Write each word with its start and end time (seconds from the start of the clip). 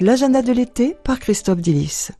L'agenda 0.00 0.42
de 0.42 0.52
l'été 0.52 0.96
par 1.02 1.18
Christophe 1.18 1.58
Dillis. 1.58 2.10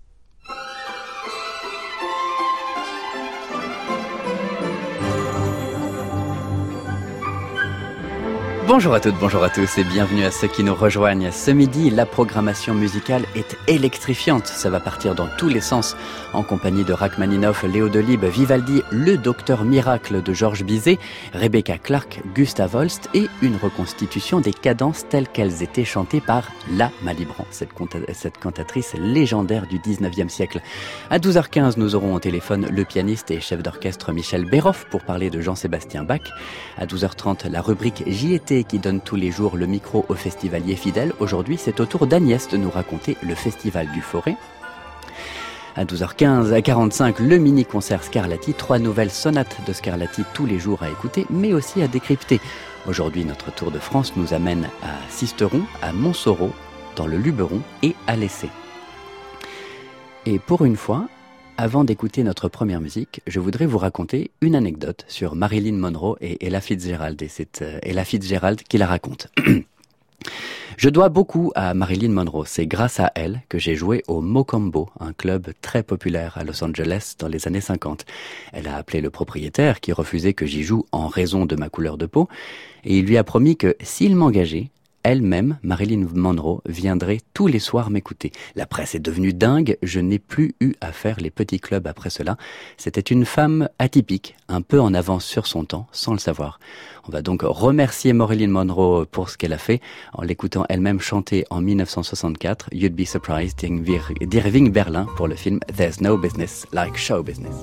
Bonjour 8.68 8.92
à 8.92 9.00
toutes, 9.00 9.18
bonjour 9.18 9.42
à 9.42 9.48
tous 9.48 9.78
et 9.78 9.84
bienvenue 9.84 10.24
à 10.24 10.30
ceux 10.30 10.46
qui 10.46 10.62
nous 10.62 10.74
rejoignent. 10.74 11.30
Ce 11.32 11.50
midi, 11.50 11.88
la 11.88 12.04
programmation 12.04 12.74
musicale 12.74 13.24
est 13.34 13.56
électrifiante. 13.66 14.46
Ça 14.46 14.68
va 14.68 14.78
partir 14.78 15.14
dans 15.14 15.26
tous 15.38 15.48
les 15.48 15.62
sens 15.62 15.96
en 16.34 16.42
compagnie 16.42 16.84
de 16.84 16.92
Rachmaninoff, 16.92 17.62
Léo 17.62 17.88
Delibes, 17.88 18.26
Vivaldi, 18.26 18.82
Le 18.90 19.16
Docteur 19.16 19.64
Miracle 19.64 20.22
de 20.22 20.34
Georges 20.34 20.64
Bizet, 20.64 20.98
Rebecca 21.32 21.78
Clark, 21.78 22.20
Gustave 22.34 22.76
Holst 22.76 23.08
et 23.14 23.28
une 23.40 23.56
reconstitution 23.56 24.40
des 24.40 24.52
cadences 24.52 25.08
telles 25.08 25.28
qu'elles 25.28 25.62
étaient 25.62 25.86
chantées 25.86 26.20
par 26.20 26.50
La 26.70 26.90
Malibran, 27.02 27.46
cette, 27.50 27.70
cette 28.12 28.36
cantatrice 28.36 28.92
légendaire 29.00 29.66
du 29.66 29.78
19e 29.78 30.28
siècle. 30.28 30.60
À 31.08 31.18
12h15, 31.18 31.78
nous 31.78 31.94
aurons 31.94 32.14
au 32.14 32.20
téléphone 32.20 32.68
le 32.70 32.84
pianiste 32.84 33.30
et 33.30 33.40
chef 33.40 33.62
d'orchestre 33.62 34.12
Michel 34.12 34.44
Béroff 34.44 34.84
pour 34.90 35.04
parler 35.04 35.30
de 35.30 35.40
Jean-Sébastien 35.40 36.04
Bach. 36.04 36.20
À 36.76 36.84
12h30, 36.84 37.50
la 37.50 37.62
rubrique 37.62 38.02
J'y 38.06 38.34
étais 38.34 38.57
qui 38.64 38.78
donne 38.78 39.00
tous 39.00 39.16
les 39.16 39.30
jours 39.30 39.56
le 39.56 39.66
micro 39.66 40.04
aux 40.08 40.14
festivaliers 40.14 40.76
fidèles. 40.76 41.12
Aujourd'hui, 41.20 41.56
c'est 41.58 41.80
au 41.80 41.86
tour 41.86 42.06
d'Agnès 42.06 42.48
de 42.48 42.56
nous 42.56 42.70
raconter 42.70 43.16
le 43.22 43.34
Festival 43.34 43.90
du 43.92 44.00
Forêt. 44.00 44.36
À 45.76 45.84
12h15, 45.84 46.52
à 46.52 46.60
45, 46.60 47.20
le 47.20 47.38
mini-concert 47.38 48.02
Scarlatti, 48.02 48.54
trois 48.54 48.78
nouvelles 48.78 49.10
sonates 49.10 49.58
de 49.66 49.72
Scarlatti 49.72 50.24
tous 50.34 50.46
les 50.46 50.58
jours 50.58 50.82
à 50.82 50.90
écouter, 50.90 51.26
mais 51.30 51.52
aussi 51.52 51.82
à 51.82 51.88
décrypter. 51.88 52.40
Aujourd'hui, 52.88 53.24
notre 53.24 53.54
tour 53.54 53.70
de 53.70 53.78
France 53.78 54.14
nous 54.16 54.34
amène 54.34 54.64
à 54.82 55.10
Sisteron, 55.10 55.62
à 55.82 55.92
Montsoreau, 55.92 56.50
dans 56.96 57.06
le 57.06 57.16
Luberon 57.16 57.60
et 57.82 57.94
à 58.06 58.16
l'Essai. 58.16 58.48
Et 60.26 60.38
pour 60.38 60.64
une 60.64 60.76
fois, 60.76 61.06
avant 61.58 61.82
d'écouter 61.82 62.22
notre 62.22 62.48
première 62.48 62.80
musique, 62.80 63.20
je 63.26 63.40
voudrais 63.40 63.66
vous 63.66 63.78
raconter 63.78 64.30
une 64.40 64.54
anecdote 64.54 65.04
sur 65.08 65.34
Marilyn 65.34 65.76
Monroe 65.76 66.16
et 66.20 66.46
Ella 66.46 66.60
Fitzgerald. 66.60 67.20
Et 67.20 67.26
c'est 67.26 67.62
euh, 67.62 67.80
Ella 67.82 68.04
Fitzgerald 68.04 68.62
qui 68.62 68.78
la 68.78 68.86
raconte. 68.86 69.26
Je 70.76 70.88
dois 70.88 71.08
beaucoup 71.08 71.50
à 71.56 71.74
Marilyn 71.74 72.10
Monroe. 72.10 72.44
C'est 72.46 72.66
grâce 72.66 73.00
à 73.00 73.10
elle 73.16 73.42
que 73.48 73.58
j'ai 73.58 73.74
joué 73.74 74.04
au 74.06 74.20
Mocambo, 74.20 74.90
un 75.00 75.12
club 75.12 75.48
très 75.60 75.82
populaire 75.82 76.38
à 76.38 76.44
Los 76.44 76.62
Angeles 76.62 77.14
dans 77.18 77.26
les 77.26 77.48
années 77.48 77.60
50. 77.60 78.04
Elle 78.52 78.68
a 78.68 78.76
appelé 78.76 79.00
le 79.00 79.10
propriétaire 79.10 79.80
qui 79.80 79.90
refusait 79.92 80.34
que 80.34 80.46
j'y 80.46 80.62
joue 80.62 80.86
en 80.92 81.08
raison 81.08 81.46
de 81.46 81.56
ma 81.56 81.68
couleur 81.68 81.98
de 81.98 82.06
peau 82.06 82.28
et 82.84 82.98
il 82.98 83.06
lui 83.06 83.16
a 83.16 83.24
promis 83.24 83.56
que 83.56 83.74
s'il 83.80 84.14
m'engageait, 84.14 84.70
elle-même, 85.08 85.58
Marilyn 85.62 86.06
Monroe, 86.12 86.60
viendrait 86.66 87.22
tous 87.32 87.46
les 87.46 87.60
soirs 87.60 87.88
m'écouter. 87.88 88.30
La 88.56 88.66
presse 88.66 88.94
est 88.94 89.00
devenue 89.00 89.32
dingue, 89.32 89.78
je 89.82 90.00
n'ai 90.00 90.18
plus 90.18 90.54
eu 90.60 90.74
à 90.82 90.92
faire 90.92 91.18
les 91.18 91.30
petits 91.30 91.60
clubs 91.60 91.86
après 91.86 92.10
cela. 92.10 92.36
C'était 92.76 93.00
une 93.00 93.24
femme 93.24 93.70
atypique, 93.78 94.36
un 94.48 94.60
peu 94.60 94.78
en 94.78 94.92
avance 94.92 95.24
sur 95.24 95.46
son 95.46 95.64
temps, 95.64 95.86
sans 95.92 96.12
le 96.12 96.18
savoir. 96.18 96.60
On 97.08 97.10
va 97.10 97.22
donc 97.22 97.40
remercier 97.42 98.12
Marilyn 98.12 98.48
Monroe 98.48 99.06
pour 99.06 99.30
ce 99.30 99.38
qu'elle 99.38 99.54
a 99.54 99.58
fait, 99.58 99.80
en 100.12 100.20
l'écoutant 100.20 100.66
elle-même 100.68 101.00
chanter 101.00 101.46
en 101.48 101.62
1964 101.62 102.68
You'd 102.72 102.94
Be 102.94 103.04
Surprised 103.06 103.56
d'Irving 103.58 104.70
Berlin 104.70 105.06
pour 105.16 105.26
le 105.26 105.36
film 105.36 105.58
There's 105.74 106.02
No 106.02 106.18
Business 106.18 106.66
Like 106.74 106.98
Show 106.98 107.22
Business. 107.22 107.54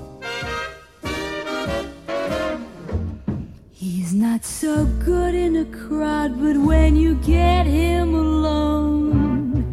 Not 4.36 4.44
so 4.44 4.86
good 5.05 5.33
in 5.33 5.55
a 5.55 5.64
crowd, 5.64 6.38
but 6.41 6.58
when 6.58 6.94
you 6.97 7.16
get 7.16 7.66
him 7.66 8.14
alone, 8.14 9.64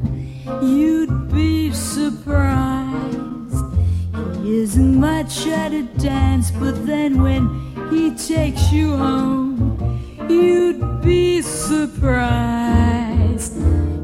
you'd 0.63 1.33
be 1.33 1.73
surprised. 1.73 3.57
He 4.41 4.59
isn't 4.61 5.01
much 5.01 5.49
at 5.49 5.73
a 5.73 5.83
dance, 5.99 6.53
but 6.53 6.87
then 6.87 7.21
when 7.21 7.49
he 7.91 8.15
takes 8.15 8.71
you 8.71 8.97
home, 8.97 9.81
you'd 10.31 11.03
be 11.03 11.43
surprised. 11.43 12.85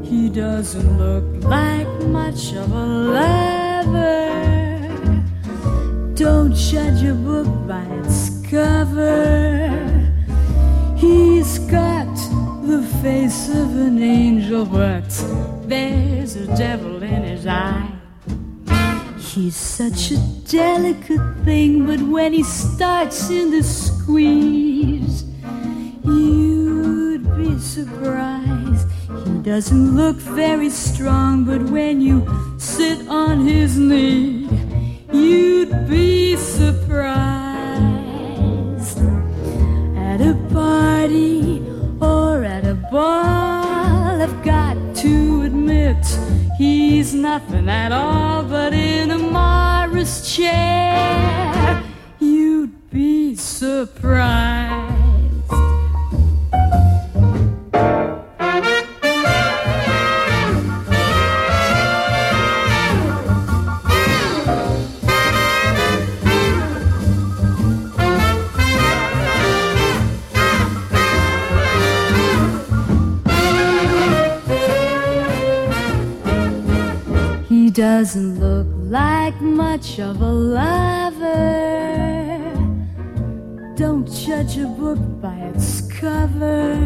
He 0.03 0.27
doesn't 0.29 0.97
look 0.97 1.23
like 1.41 1.87
much 2.07 2.51
of 2.51 2.69
a 2.69 2.85
lover. 3.15 4.27
Don't 6.15 6.53
judge 6.53 7.03
a 7.03 7.13
book 7.13 7.47
by 7.65 7.85
its 8.01 8.41
cover. 8.51 9.88
He's 10.99 11.59
got 11.59 12.13
the 12.63 12.83
face 13.01 13.47
of 13.47 13.69
an 13.77 14.03
angel, 14.03 14.65
but 14.65 15.09
there's 15.65 16.35
a 16.35 16.45
devil 16.57 17.01
in 17.01 17.23
his 17.23 17.47
eye. 17.47 17.89
He's 19.17 19.55
such 19.55 20.11
a 20.11 20.17
delicate 20.49 21.21
thing, 21.45 21.85
but 21.85 22.01
when 22.01 22.33
he 22.33 22.43
starts 22.43 23.29
in 23.29 23.51
the 23.51 23.63
squeeze, 23.63 25.23
you'd 26.03 27.23
be 27.37 27.57
surprised. 27.59 28.87
He 29.25 29.39
doesn't 29.41 29.95
look 29.95 30.17
very 30.17 30.69
strong, 30.69 31.45
but 31.45 31.61
when 31.71 32.01
you 32.01 32.27
sit 32.57 33.07
on 33.07 33.47
his 33.47 33.77
knee, 33.77 34.49
you'd 35.13 35.87
be 35.87 36.35
surprised. 36.35 37.28
Party 40.53 41.61
or 42.01 42.43
at 42.43 42.65
a 42.65 42.75
ball, 42.75 44.21
I've 44.21 44.43
got 44.43 44.75
to 44.97 45.43
admit 45.43 46.05
he's 46.57 47.13
nothing 47.13 47.69
at 47.69 47.91
all 47.91 48.43
but 48.43 48.73
in 48.73 49.11
a 49.11 49.17
Morris 49.17 50.35
chair. 50.35 51.83
You'd 52.19 52.89
be 52.89 53.35
surprised. 53.35 54.58
Doesn't 77.99 78.39
look 78.39 78.67
like 78.89 79.41
much 79.41 79.99
of 79.99 80.21
a 80.21 80.31
lover. 80.31 81.35
Don't 83.75 84.09
judge 84.09 84.57
a 84.57 84.67
book 84.67 84.99
by 85.19 85.35
its 85.53 85.81
cover. 85.99 86.77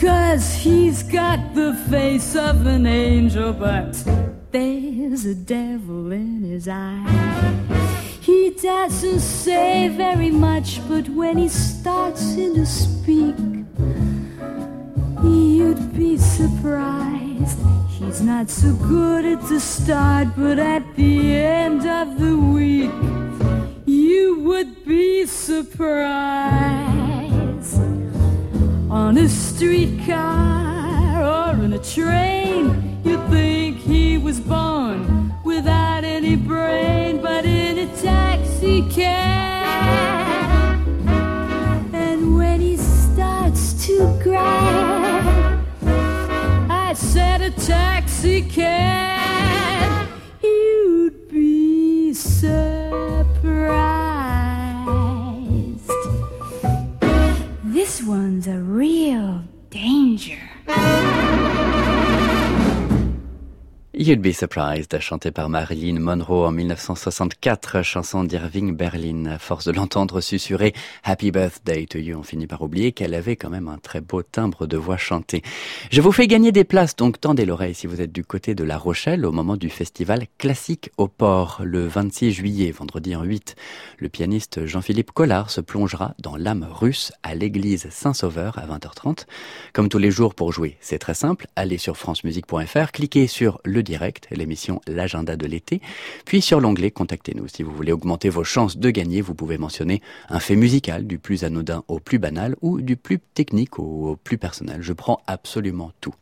Cause 0.00 0.54
he's 0.54 1.02
got 1.02 1.40
the 1.56 1.74
face 1.90 2.36
of 2.36 2.64
an 2.64 2.86
angel, 2.86 3.52
but 3.52 3.92
there's 4.52 5.24
a 5.24 5.34
devil 5.34 6.12
in 6.12 6.44
his 6.44 6.68
eye. 6.68 7.04
He 8.20 8.50
doesn't 8.50 9.18
say 9.18 9.88
very 9.88 10.30
much, 10.30 10.80
but 10.88 11.08
when 11.08 11.38
he 11.38 11.48
starts 11.48 12.36
in 12.36 12.54
to 12.54 12.64
speak, 12.64 13.34
you'd 15.24 15.92
be 15.92 16.16
surprised 16.18 17.58
He's 18.10 18.22
not 18.22 18.50
so 18.50 18.72
good 18.72 19.24
at 19.24 19.40
the 19.48 19.60
start, 19.60 20.34
but 20.36 20.58
at 20.58 20.82
the 20.96 21.32
end 21.32 21.86
of 21.86 22.18
the 22.18 22.36
week, 22.36 22.90
you 23.86 24.40
would 24.40 24.84
be 24.84 25.26
surprised. 25.26 25.80
On 28.90 29.16
a 29.16 29.28
streetcar 29.28 31.22
or 31.22 31.64
in 31.64 31.72
a 31.72 31.78
train, 31.78 33.00
you'd 33.04 33.24
think 33.28 33.76
he 33.76 34.18
was 34.18 34.40
born 34.40 35.32
without 35.44 36.02
any 36.02 36.34
brain, 36.34 37.22
but 37.22 37.44
in 37.44 37.78
a 37.78 37.86
taxi 38.02 38.82
cab. 38.90 40.80
And 41.94 42.36
when 42.36 42.60
he 42.60 42.76
starts 42.76 43.86
to 43.86 44.20
I 44.36 44.99
said 47.00 47.40
a 47.40 47.50
taxi 47.50 48.42
cab, 48.42 50.08
you'd 50.42 51.28
be 51.28 52.12
surprised. 52.12 53.40
This 57.64 58.02
one's 58.02 58.46
a 58.46 58.58
real 58.58 59.44
danger. 59.70 60.38
You'd 64.02 64.22
Be 64.22 64.32
Surprised, 64.32 64.98
chanté 65.00 65.30
par 65.30 65.50
Marilyn 65.50 66.00
Monroe 66.00 66.46
en 66.46 66.52
1964, 66.52 67.82
chanson 67.82 68.24
d'Irving 68.24 68.74
Berlin. 68.74 69.26
À 69.26 69.38
force 69.38 69.66
de 69.66 69.72
l'entendre 69.72 70.22
susurrer 70.22 70.72
Happy 71.04 71.30
Birthday 71.30 71.84
to 71.84 71.98
You, 71.98 72.16
on 72.18 72.22
finit 72.22 72.46
par 72.46 72.62
oublier 72.62 72.92
qu'elle 72.92 73.12
avait 73.12 73.36
quand 73.36 73.50
même 73.50 73.68
un 73.68 73.76
très 73.76 74.00
beau 74.00 74.22
timbre 74.22 74.66
de 74.66 74.78
voix 74.78 74.96
chantée. 74.96 75.42
Je 75.90 76.00
vous 76.00 76.12
fais 76.12 76.26
gagner 76.28 76.50
des 76.50 76.64
places, 76.64 76.96
donc 76.96 77.20
tendez 77.20 77.44
l'oreille 77.44 77.74
si 77.74 77.86
vous 77.86 78.00
êtes 78.00 78.10
du 78.10 78.24
côté 78.24 78.54
de 78.54 78.64
La 78.64 78.78
Rochelle 78.78 79.26
au 79.26 79.32
moment 79.32 79.58
du 79.58 79.68
festival 79.68 80.24
Classique 80.38 80.90
au 80.96 81.06
Port, 81.06 81.60
le 81.62 81.86
26 81.86 82.32
juillet, 82.32 82.70
vendredi 82.70 83.14
en 83.14 83.22
8. 83.22 83.54
Le 83.98 84.08
pianiste 84.08 84.64
Jean-Philippe 84.64 85.10
Collard 85.12 85.50
se 85.50 85.60
plongera 85.60 86.14
dans 86.18 86.38
l'âme 86.38 86.66
russe 86.70 87.12
à 87.22 87.34
l'église 87.34 87.88
Saint-Sauveur 87.90 88.58
à 88.58 88.66
20h30. 88.66 89.26
Comme 89.74 89.90
tous 89.90 89.98
les 89.98 90.10
jours 90.10 90.34
pour 90.34 90.54
jouer, 90.54 90.78
c'est 90.80 90.98
très 90.98 91.12
simple, 91.12 91.48
allez 91.54 91.76
sur 91.76 91.98
francemusique.fr, 91.98 92.92
cliquez 92.92 93.26
sur 93.26 93.60
le 93.64 93.82
direct, 93.90 94.28
l'émission 94.30 94.80
L'agenda 94.86 95.36
de 95.36 95.46
l'été. 95.46 95.80
Puis 96.24 96.40
sur 96.40 96.60
l'onglet 96.60 96.92
Contactez-nous. 96.92 97.48
Si 97.48 97.64
vous 97.64 97.72
voulez 97.72 97.90
augmenter 97.90 98.28
vos 98.28 98.44
chances 98.44 98.78
de 98.78 98.90
gagner, 98.90 99.20
vous 99.20 99.34
pouvez 99.34 99.58
mentionner 99.58 100.00
un 100.28 100.38
fait 100.38 100.54
musical 100.54 101.06
du 101.06 101.18
plus 101.18 101.42
anodin 101.42 101.82
au 101.88 101.98
plus 101.98 102.20
banal 102.20 102.54
ou 102.62 102.80
du 102.80 102.96
plus 102.96 103.18
technique 103.18 103.80
au 103.80 104.16
plus 104.22 104.38
personnel. 104.38 104.80
Je 104.80 104.92
prends 104.92 105.20
absolument 105.26 105.90
tout. 106.00 106.14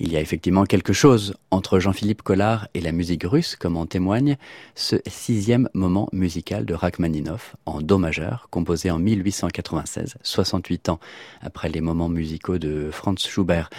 Il 0.00 0.12
y 0.12 0.16
a 0.16 0.20
effectivement 0.20 0.64
quelque 0.64 0.92
chose 0.92 1.34
entre 1.50 1.80
Jean-Philippe 1.80 2.22
Collard 2.22 2.68
et 2.72 2.80
la 2.80 2.92
musique 2.92 3.24
russe, 3.24 3.56
comme 3.56 3.76
en 3.76 3.84
témoigne 3.84 4.36
ce 4.76 4.94
sixième 5.08 5.68
moment 5.74 6.08
musical 6.12 6.64
de 6.64 6.72
Rachmaninoff 6.72 7.56
en 7.66 7.80
Do 7.80 7.98
majeur, 7.98 8.46
composé 8.50 8.92
en 8.92 9.00
1896, 9.00 10.14
68 10.22 10.88
ans 10.90 11.00
après 11.40 11.68
les 11.68 11.80
moments 11.80 12.08
musicaux 12.08 12.58
de 12.58 12.90
Franz 12.92 13.28
Schubert. 13.28 13.70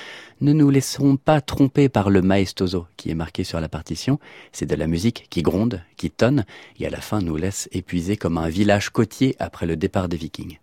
Ne 0.42 0.52
nous 0.52 0.70
laissons 0.70 1.16
pas 1.16 1.40
tromper 1.40 1.88
par 1.88 2.10
le 2.10 2.22
maestoso 2.22 2.86
qui 2.98 3.10
est 3.10 3.16
marqué 3.16 3.46
sur 3.46 3.62
la 3.62 3.70
partition. 3.70 4.20
C'est 4.52 4.66
de 4.66 4.76
la 4.76 4.88
musique 4.88 5.28
qui 5.30 5.42
gronde, 5.42 5.82
qui 5.96 6.12
tonne, 6.12 6.44
et 6.80 6.86
à 6.86 6.90
la 6.90 7.00
fin 7.00 7.22
nous 7.22 7.38
laisse 7.38 7.70
épuiser 7.72 8.18
comme 8.18 8.38
un 8.38 8.50
village 8.50 8.90
côtier 8.90 9.38
après 9.40 9.66
le 9.66 9.78
départ 9.78 10.10
des 10.10 10.18
vikings. 10.18 10.58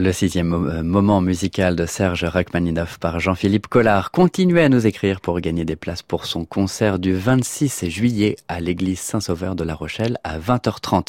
Le 0.00 0.12
sixième 0.12 0.52
euh, 0.52 0.84
moment 0.84 1.20
musical 1.20 1.74
de 1.74 1.84
Serge 1.84 2.22
Rachmaninoff 2.22 2.98
par 2.98 3.18
Jean-Philippe 3.18 3.66
Collard. 3.66 4.12
Continuez 4.12 4.62
à 4.62 4.68
nous 4.68 4.86
écrire 4.86 5.20
pour 5.20 5.40
gagner 5.40 5.64
des 5.64 5.74
places 5.74 6.02
pour 6.02 6.24
son 6.24 6.44
concert 6.44 7.00
du 7.00 7.14
26 7.14 7.90
juillet 7.90 8.36
à 8.46 8.60
l'église 8.60 9.00
Saint-Sauveur 9.00 9.56
de 9.56 9.64
La 9.64 9.74
Rochelle 9.74 10.18
à 10.22 10.38
20h30. 10.38 11.08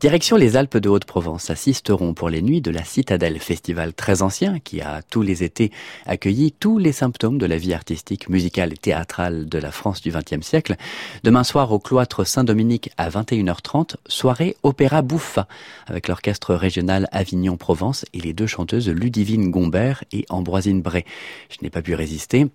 Direction 0.00 0.36
les 0.36 0.58
Alpes 0.58 0.76
de 0.76 0.90
Haute-Provence 0.90 1.48
assisteront 1.48 2.12
pour 2.12 2.28
les 2.28 2.42
nuits 2.42 2.60
de 2.60 2.70
la 2.70 2.84
Citadelle, 2.84 3.38
festival 3.38 3.94
très 3.94 4.20
ancien 4.20 4.58
qui 4.58 4.82
a 4.82 5.00
tous 5.00 5.22
les 5.22 5.42
étés 5.42 5.72
accueilli 6.04 6.52
tous 6.52 6.76
les 6.76 6.92
symptômes 6.92 7.38
de 7.38 7.46
la 7.46 7.56
vie 7.56 7.72
artistique, 7.72 8.28
musicale 8.28 8.74
et 8.74 8.76
théâtrale 8.76 9.48
de 9.48 9.58
la 9.58 9.70
France 9.70 10.02
du 10.02 10.10
XXe 10.10 10.46
siècle. 10.46 10.76
Demain 11.24 11.42
soir 11.42 11.72
au 11.72 11.78
cloître 11.78 12.26
Saint-Dominique 12.26 12.90
à 12.98 13.08
21h30, 13.08 13.94
soirée 14.06 14.58
opéra 14.62 15.00
bouffa 15.00 15.48
avec 15.86 16.08
l'orchestre 16.08 16.54
régional 16.54 17.08
Avignon-Provence 17.12 18.04
les 18.26 18.32
deux 18.32 18.46
chanteuses 18.46 18.88
Ludivine 18.88 19.50
Gombert 19.50 20.02
et 20.12 20.26
Ambroisine 20.28 20.82
Bray. 20.82 21.04
Je 21.48 21.58
n'ai 21.62 21.70
pas 21.70 21.80
pu 21.80 21.94
résister. 21.94 22.48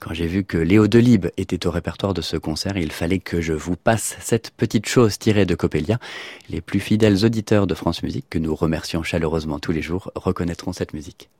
Quand 0.00 0.12
j'ai 0.12 0.26
vu 0.26 0.44
que 0.44 0.58
Léo 0.58 0.86
Delibes 0.86 1.28
était 1.38 1.66
au 1.66 1.70
répertoire 1.70 2.12
de 2.12 2.20
ce 2.20 2.36
concert, 2.36 2.76
il 2.76 2.92
fallait 2.92 3.20
que 3.20 3.40
je 3.40 3.54
vous 3.54 3.76
passe 3.76 4.18
cette 4.20 4.50
petite 4.50 4.86
chose 4.86 5.18
tirée 5.18 5.46
de 5.46 5.54
Coppelia. 5.54 5.98
Les 6.50 6.60
plus 6.60 6.80
fidèles 6.80 7.24
auditeurs 7.24 7.66
de 7.66 7.74
France 7.74 8.02
Musique, 8.02 8.26
que 8.28 8.38
nous 8.38 8.54
remercions 8.54 9.02
chaleureusement 9.02 9.58
tous 9.58 9.72
les 9.72 9.80
jours, 9.80 10.10
reconnaîtront 10.14 10.74
cette 10.74 10.92
musique. 10.92 11.30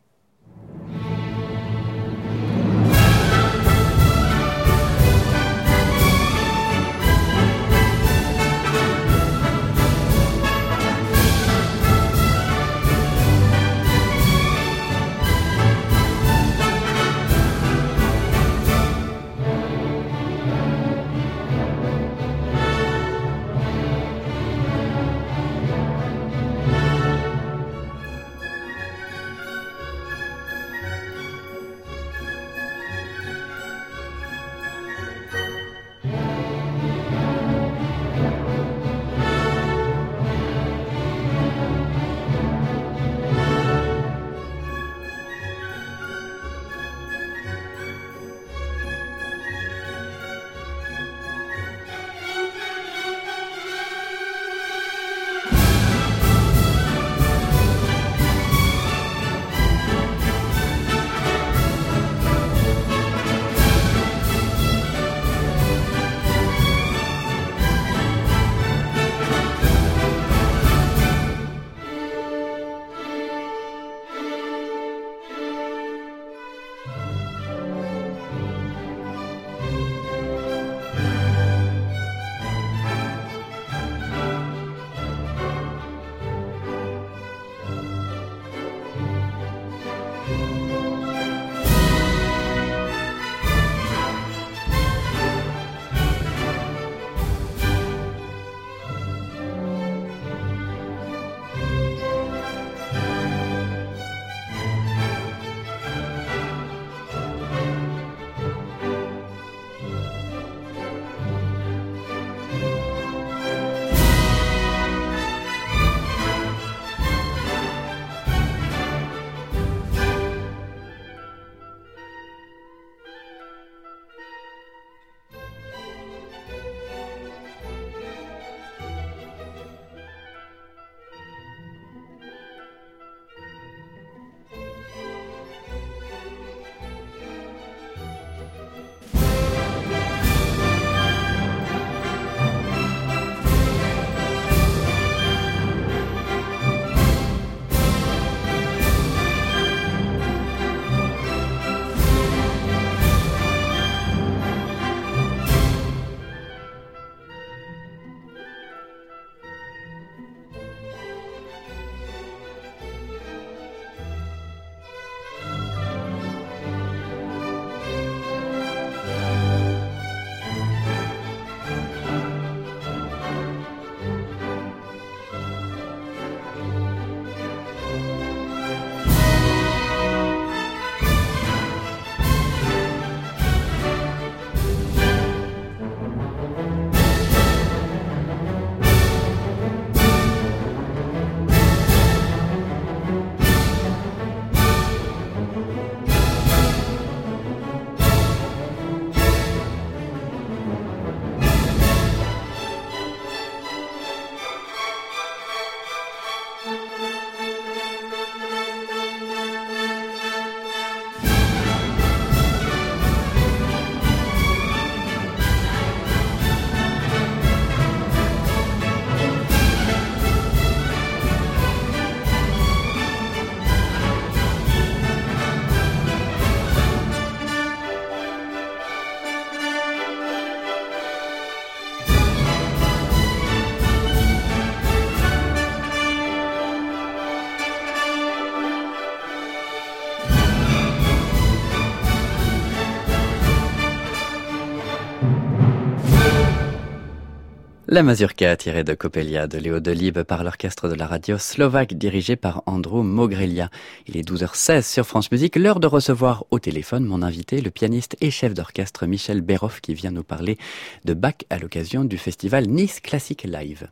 La 247.97 248.03
mazurka 248.03 248.55
tirée 248.59 248.85
de 248.85 248.93
Coppelia 248.93 249.47
de 249.47 249.57
Léo 249.57 249.81
Delibes 249.81 250.23
par 250.23 250.45
l'orchestre 250.45 250.87
de 250.91 250.95
la 250.95 251.07
radio 251.07 251.39
slovaque 251.39 251.95
dirigé 251.95 252.37
par 252.37 252.63
Andrew 252.67 253.03
Mogrelia. 253.03 253.71
Il 254.07 254.19
est 254.19 254.31
12h16 254.31 254.83
sur 254.83 255.07
France 255.07 255.33
Musique, 255.33 255.57
l'heure 255.57 255.81
de 255.81 255.87
recevoir 255.87 256.45
au 256.51 256.59
téléphone 256.59 257.07
mon 257.07 257.23
invité, 257.23 257.63
le 257.63 257.71
pianiste 257.71 258.15
et 258.21 258.31
chef 258.31 258.53
d'orchestre 258.53 259.07
Michel 259.07 259.41
Béroff 259.41 259.81
qui 259.81 259.95
vient 259.95 260.11
nous 260.11 260.25
parler 260.25 260.59
de 261.07 261.15
Bach 261.15 261.37
à 261.49 261.59
l'occasion 261.59 262.05
du 262.05 262.19
festival 262.19 262.67
Nice 262.67 263.01
Classic 263.01 263.43
Live. 263.45 263.89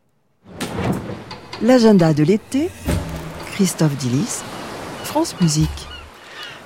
L'agenda 1.62 2.12
de 2.12 2.24
l'été, 2.24 2.68
Christophe 3.54 3.96
Dillis, 3.96 4.42
France 5.04 5.34
Musique. 5.40 5.93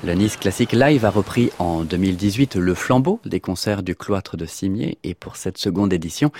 Le 0.04 0.12
Nice 0.12 0.36
Classic 0.36 0.70
Live 0.72 1.04
a 1.04 1.10
repris 1.10 1.50
en 1.58 1.82
2018 1.82 2.54
le 2.54 2.74
flambeau 2.74 3.18
des 3.24 3.40
concerts 3.40 3.82
du 3.82 3.96
cloître 3.96 4.36
de 4.36 4.46
Cimier 4.46 4.96
et 5.02 5.14
pour 5.14 5.34
cette 5.34 5.58
seconde 5.58 5.92
édition, 5.92 6.30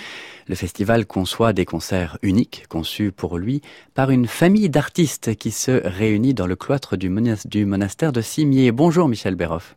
le 0.47 0.55
festival 0.55 1.05
conçoit 1.05 1.51
des 1.51 1.65
concerts 1.65 2.17
uniques 2.21 2.63
conçus 2.69 3.11
pour 3.11 3.37
lui 3.37 3.61
par 3.95 4.11
une 4.11 4.27
famille 4.27 4.69
d'artistes 4.69 5.35
qui 5.35 5.51
se 5.51 5.85
réunit 5.85 6.33
dans 6.33 6.47
le 6.47 6.55
cloître 6.55 6.95
du, 6.95 7.09
monastère 7.09 8.13
de 8.13 8.21
Cimier. 8.21 8.71
Bonjour 8.71 9.09
Michel 9.09 9.35
Béroff. 9.35 9.75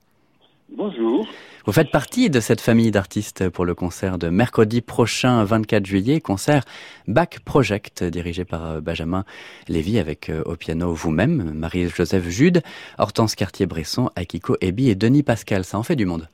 Bonjour. 0.76 1.26
Vous 1.64 1.72
faites 1.72 1.92
partie 1.92 2.28
de 2.28 2.40
cette 2.40 2.60
famille 2.60 2.90
d'artistes 2.90 3.48
pour 3.48 3.64
le 3.64 3.76
concert 3.76 4.18
de 4.18 4.28
mercredi 4.30 4.80
prochain, 4.80 5.44
24 5.44 5.86
juillet, 5.86 6.20
concert 6.20 6.64
Back 7.06 7.38
Project, 7.44 8.02
dirigé 8.02 8.44
par 8.44 8.66
euh, 8.66 8.80
Benjamin 8.80 9.24
Lévy 9.68 10.00
avec 10.00 10.28
euh, 10.28 10.42
au 10.44 10.56
piano 10.56 10.92
vous-même, 10.92 11.52
Marie-Joseph 11.54 12.28
Jude, 12.28 12.62
Hortense 12.98 13.36
Cartier-Bresson, 13.36 14.10
Akiko 14.16 14.56
Ebi 14.60 14.88
et 14.88 14.96
Denis 14.96 15.22
Pascal. 15.22 15.64
Ça 15.64 15.78
en 15.78 15.84
fait 15.84 15.94
du 15.94 16.04
monde. 16.04 16.28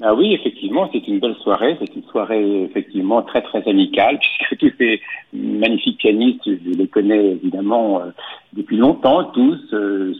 Ah 0.00 0.14
oui, 0.14 0.32
effectivement, 0.32 0.88
c'est 0.92 1.06
une 1.06 1.18
belle 1.20 1.36
soirée. 1.36 1.76
C'est 1.78 1.94
une 1.94 2.04
soirée 2.04 2.62
effectivement 2.62 3.22
très 3.22 3.42
très 3.42 3.62
amicale 3.68 4.18
puisque 4.48 4.58
tous 4.58 4.72
ces 4.78 5.00
magnifiques 5.32 5.98
pianistes, 5.98 6.44
je 6.44 6.78
les 6.78 6.88
connais 6.88 7.32
évidemment 7.32 8.00
euh, 8.00 8.10
depuis 8.54 8.78
longtemps 8.78 9.24
tous, 9.24 9.60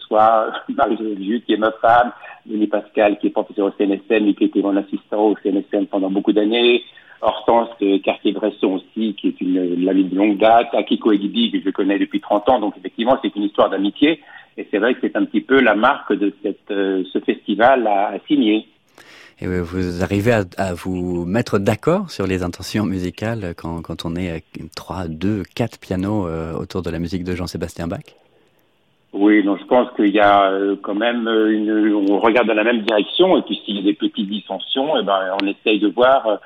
soit 0.06 0.52
Marie-Joseph 0.68 1.18
Jude 1.20 1.44
qui 1.44 1.54
est 1.54 1.56
ma 1.56 1.72
femme, 1.72 2.12
Denis 2.44 2.66
Pascal, 2.66 3.18
qui 3.18 3.28
est 3.28 3.30
professeur 3.30 3.66
au 3.66 3.70
CNSM 3.70 4.28
et 4.28 4.34
qui 4.34 4.44
était 4.44 4.62
mon 4.62 4.76
assistant 4.76 5.28
au 5.28 5.36
CNSM 5.42 5.86
pendant 5.86 6.10
beaucoup 6.10 6.32
d'années. 6.32 6.82
Hortense 7.22 7.68
Cartier-Bresson 8.04 8.80
aussi, 8.80 9.14
qui 9.14 9.28
est 9.28 9.40
une, 9.40 9.88
amie 9.88 10.04
de 10.04 10.16
longue 10.16 10.38
date. 10.38 10.74
Akiko 10.74 11.12
Egibi, 11.12 11.52
que 11.52 11.60
je 11.64 11.70
connais 11.70 11.98
depuis 11.98 12.20
30 12.20 12.48
ans. 12.48 12.60
Donc, 12.60 12.76
effectivement, 12.76 13.16
c'est 13.22 13.34
une 13.36 13.44
histoire 13.44 13.70
d'amitié. 13.70 14.20
Et 14.58 14.66
c'est 14.70 14.78
vrai 14.78 14.94
que 14.94 15.00
c'est 15.02 15.16
un 15.16 15.24
petit 15.24 15.40
peu 15.40 15.60
la 15.60 15.76
marque 15.76 16.12
de 16.12 16.34
cette, 16.42 16.70
euh, 16.72 17.04
ce 17.12 17.20
festival 17.20 17.86
à, 17.86 18.18
signer. 18.26 18.66
Et 19.42 19.46
vous 19.46 20.04
arrivez 20.04 20.32
à, 20.56 20.72
vous 20.72 21.24
mettre 21.24 21.58
d'accord 21.58 22.12
sur 22.12 22.28
les 22.28 22.44
intentions 22.44 22.84
musicales 22.84 23.54
quand, 23.56 24.04
on 24.04 24.14
est 24.14 24.44
trois, 24.76 25.08
deux, 25.08 25.42
quatre 25.56 25.80
pianos 25.80 26.28
euh, 26.28 26.52
autour 26.54 26.82
de 26.82 26.90
la 26.90 27.00
musique 27.00 27.24
de 27.24 27.34
Jean-Sébastien 27.34 27.88
Bach? 27.88 28.04
Oui, 29.12 29.42
donc 29.42 29.58
je 29.58 29.64
pense 29.64 29.88
qu'il 29.96 30.10
y 30.10 30.20
a 30.20 30.44
euh, 30.44 30.76
quand 30.80 30.94
même 30.94 31.26
euh, 31.26 31.50
une, 31.50 31.92
on 32.08 32.20
regarde 32.20 32.46
dans 32.46 32.54
la 32.54 32.62
même 32.62 32.82
direction 32.82 33.36
et 33.36 33.42
puis 33.42 33.60
s'il 33.64 33.76
y 33.76 33.80
a 33.80 33.82
des 33.82 33.94
petites 33.94 34.28
dissensions, 34.28 34.96
eh 35.00 35.02
ben 35.02 35.36
on 35.42 35.46
essaye 35.48 35.80
de 35.80 35.88
voir 35.88 36.38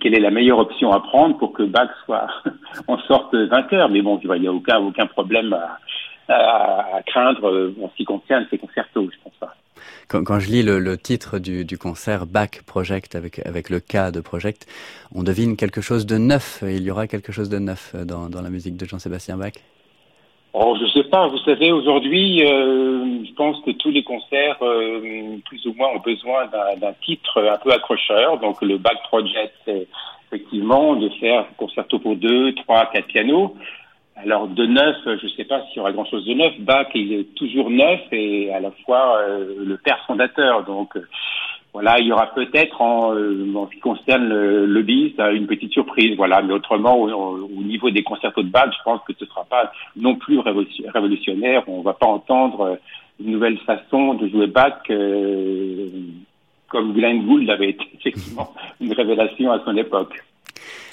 quelle 0.00 0.14
est 0.14 0.20
la 0.20 0.30
meilleure 0.30 0.58
option 0.58 0.90
à 0.90 0.98
prendre 0.98 1.38
pour 1.38 1.52
que 1.52 1.62
Bach 1.62 1.88
soit 2.04 2.26
en 2.88 2.98
sorte 3.02 3.34
vainqueur. 3.34 3.88
Mais 3.88 4.02
bon, 4.02 4.18
il 4.22 4.40
n'y 4.40 4.48
a 4.48 4.52
aucun 4.52 4.78
aucun 4.80 5.06
problème 5.06 5.52
à, 5.52 5.78
à, 6.30 7.00
craindre 7.06 7.72
en 7.82 7.88
ce 7.88 7.96
qui 7.96 8.04
concerne 8.04 8.46
ces 8.50 8.58
concertos, 8.58 9.08
je 9.12 9.18
pense 9.22 9.34
pas. 9.40 9.54
Quand, 10.08 10.24
quand, 10.24 10.40
je 10.40 10.50
lis 10.50 10.62
le, 10.62 10.78
le 10.78 10.98
titre 10.98 11.38
du, 11.38 11.64
du, 11.64 11.78
concert 11.78 12.26
Bach 12.26 12.62
Project 12.66 13.14
avec, 13.14 13.44
avec 13.46 13.70
le 13.70 13.80
cas 13.80 14.10
de 14.10 14.20
Project, 14.20 14.66
on 15.14 15.22
devine 15.22 15.56
quelque 15.56 15.80
chose 15.80 16.04
de 16.06 16.18
neuf. 16.18 16.62
Il 16.62 16.82
y 16.82 16.90
aura 16.90 17.06
quelque 17.06 17.32
chose 17.32 17.48
de 17.48 17.58
neuf 17.58 17.94
dans, 17.94 18.28
dans 18.28 18.42
la 18.42 18.50
musique 18.50 18.76
de 18.76 18.86
Jean-Sébastien 18.86 19.36
Bach? 19.36 19.52
Oh, 20.52 20.76
je 20.80 20.86
sais 20.90 21.04
pas. 21.04 21.28
Vous 21.28 21.38
savez, 21.38 21.70
aujourd'hui, 21.70 22.44
euh, 22.44 23.24
je 23.24 23.32
pense 23.34 23.60
que 23.60 23.70
tous 23.70 23.90
les 23.90 24.02
concerts, 24.02 24.58
euh, 24.62 25.36
plus 25.44 25.64
ou 25.66 25.74
moins, 25.74 25.90
ont 25.94 26.00
besoin 26.00 26.46
d'un 26.46 26.92
titre 27.04 27.40
un 27.40 27.56
peu 27.58 27.70
accrocheur. 27.70 28.38
Donc, 28.38 28.60
le 28.60 28.76
Back 28.76 29.00
Project, 29.04 29.54
c'est 29.64 29.86
effectivement 30.26 30.96
de 30.96 31.08
faire 31.20 31.40
un 31.40 31.54
concerto 31.56 32.00
pour 32.00 32.16
deux, 32.16 32.52
trois, 32.54 32.86
quatre 32.86 33.06
pianos. 33.06 33.54
Alors, 34.16 34.48
de 34.48 34.66
neuf, 34.66 34.96
je 35.04 35.28
sais 35.28 35.44
pas 35.44 35.62
s'il 35.66 35.78
y 35.78 35.80
aura 35.80 35.92
grand-chose 35.92 36.26
de 36.26 36.34
neuf. 36.34 36.52
Bach, 36.60 36.88
il 36.94 37.12
est 37.12 37.34
toujours 37.34 37.70
neuf 37.70 38.00
et 38.12 38.52
à 38.52 38.60
la 38.60 38.70
fois 38.84 39.18
euh, 39.18 39.54
le 39.64 39.76
père 39.78 40.04
fondateur. 40.06 40.64
Donc, 40.64 40.94
voilà, 41.72 42.00
il 42.00 42.06
y 42.06 42.12
aura 42.12 42.26
peut-être 42.34 42.80
en, 42.82 43.14
euh, 43.14 43.54
en, 43.54 43.66
ce 43.68 43.74
qui 43.74 43.80
concerne 43.80 44.28
le, 44.28 44.66
le 44.66 44.82
bis 44.82 45.14
une 45.18 45.46
petite 45.46 45.72
surprise, 45.72 46.16
voilà. 46.16 46.42
Mais 46.42 46.52
autrement, 46.52 46.98
au, 46.98 47.62
niveau 47.62 47.90
des 47.90 48.02
concertos 48.02 48.42
de 48.42 48.48
Bach, 48.48 48.70
je 48.76 48.82
pense 48.84 49.00
que 49.06 49.12
ce 49.14 49.24
ne 49.24 49.28
sera 49.30 49.44
pas 49.44 49.72
non 49.94 50.16
plus 50.16 50.40
révolutionnaire. 50.40 51.62
On 51.68 51.78
ne 51.78 51.84
va 51.84 51.92
pas 51.92 52.06
entendre 52.06 52.78
une 53.20 53.32
nouvelle 53.32 53.58
façon 53.58 54.14
de 54.14 54.28
jouer 54.28 54.48
Bach 54.48 54.82
euh, 54.90 55.88
comme 56.68 56.92
Glenn 56.92 57.24
Gould 57.24 57.48
avait 57.48 57.70
été 57.70 57.86
effectivement 57.94 58.52
une 58.80 58.92
révélation 58.92 59.52
à 59.52 59.60
son 59.64 59.76
époque. 59.76 60.24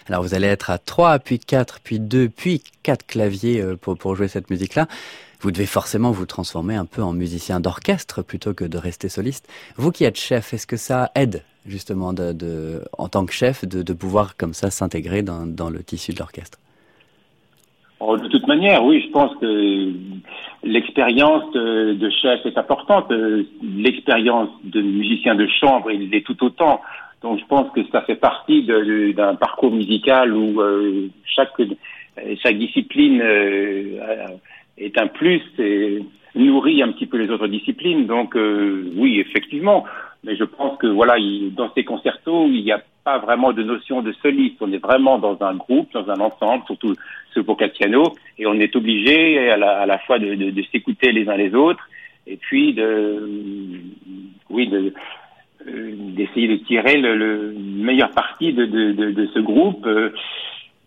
Alors 0.09 0.23
vous 0.23 0.33
allez 0.33 0.47
être 0.47 0.69
à 0.69 0.77
3, 0.77 1.19
puis 1.19 1.39
4, 1.39 1.79
puis 1.83 1.99
2, 1.99 2.29
puis 2.29 2.63
4 2.83 3.05
claviers 3.05 3.61
euh, 3.61 3.75
pour, 3.75 3.97
pour 3.97 4.15
jouer 4.15 4.27
cette 4.27 4.49
musique-là 4.49 4.87
vous 5.41 5.51
devez 5.51 5.65
forcément 5.65 6.11
vous 6.11 6.25
transformer 6.25 6.75
un 6.75 6.85
peu 6.85 7.03
en 7.03 7.13
musicien 7.13 7.59
d'orchestre 7.59 8.23
plutôt 8.23 8.53
que 8.53 8.65
de 8.65 8.77
rester 8.77 9.09
soliste. 9.09 9.47
Vous 9.75 9.91
qui 9.91 10.03
êtes 10.03 10.17
chef, 10.17 10.53
est-ce 10.53 10.67
que 10.67 10.77
ça 10.77 11.11
aide 11.15 11.43
justement 11.65 12.13
de, 12.13 12.33
de 12.33 12.81
en 12.97 13.07
tant 13.07 13.25
que 13.25 13.33
chef 13.33 13.65
de, 13.67 13.83
de 13.83 13.93
pouvoir 13.93 14.37
comme 14.37 14.53
ça 14.53 14.71
s'intégrer 14.71 15.21
dans, 15.21 15.45
dans, 15.45 15.69
le 15.69 15.83
tissu 15.83 16.13
de 16.13 16.19
l'orchestre? 16.19 16.57
Oh, 17.99 18.17
De 18.17 18.27
toute 18.27 18.47
manière, 18.47 18.83
oui, 18.83 19.03
je 19.05 19.11
pense 19.11 19.35
que 19.39 19.91
l'expérience 20.63 21.51
de, 21.53 21.93
de, 21.93 22.09
chef 22.09 22.45
est 22.45 22.57
importante. 22.57 23.11
L'expérience 23.61 24.49
de 24.63 24.81
musicien 24.81 25.35
de 25.35 25.47
chambre, 25.59 25.91
il 25.91 26.13
est 26.15 26.25
tout 26.25 26.41
autant. 26.43 26.81
Donc 27.21 27.39
je 27.39 27.45
pense 27.45 27.71
que 27.73 27.81
ça 27.91 28.01
fait 28.01 28.15
partie 28.15 28.63
d'un 28.63 29.35
parcours 29.35 29.71
musical 29.71 30.33
où 30.33 30.61
euh, 30.61 31.07
chaque, 31.25 31.59
chaque 32.43 32.57
discipline 32.57 33.21
euh, 33.21 34.27
est 34.77 34.97
un 34.99 35.07
plus 35.07 35.41
et 35.57 36.03
nourrit 36.35 36.83
un 36.83 36.91
petit 36.91 37.07
peu 37.07 37.17
les 37.17 37.29
autres 37.29 37.47
disciplines. 37.47 38.05
Donc 38.05 38.35
euh, 38.35 38.91
oui, 38.95 39.19
effectivement. 39.19 39.85
Mais 40.23 40.35
je 40.35 40.43
pense 40.43 40.77
que 40.79 40.87
voilà, 40.87 41.15
dans 41.55 41.71
ces 41.73 41.83
concertos, 41.83 42.47
il 42.47 42.63
n'y 42.63 42.71
a 42.71 42.81
pas 43.03 43.19
vraiment 43.19 43.53
de 43.53 43.63
notion 43.63 44.01
de 44.01 44.11
soliste. 44.13 44.57
On 44.61 44.71
est 44.71 44.83
vraiment 44.83 45.19
dans 45.19 45.41
un 45.41 45.55
groupe, 45.55 45.91
dans 45.93 46.09
un 46.09 46.19
ensemble, 46.19 46.65
surtout 46.65 46.93
ce 47.33 47.39
pour 47.39 47.57
piano, 47.57 48.03
et 48.37 48.45
on 48.47 48.55
est 48.55 48.75
obligé 48.75 49.49
à 49.49 49.57
la, 49.57 49.97
fois 49.99 50.19
de, 50.19 50.33
de, 50.35 50.63
s'écouter 50.71 51.11
les 51.11 51.29
uns 51.29 51.37
les 51.37 51.53
autres, 51.53 51.87
et 52.25 52.35
puis 52.35 52.73
de, 52.73 53.29
oui, 54.49 54.67
de 54.67 54.77
euh, 54.77 54.91
d'essayer 55.65 56.47
de 56.47 56.63
tirer 56.65 56.97
le, 56.97 57.15
le 57.15 57.53
meilleur 57.57 58.11
parti 58.11 58.53
de, 58.53 58.65
de, 58.65 58.91
de, 58.91 59.27
ce 59.33 59.39
groupe, 59.39 59.85
euh, 59.85 60.11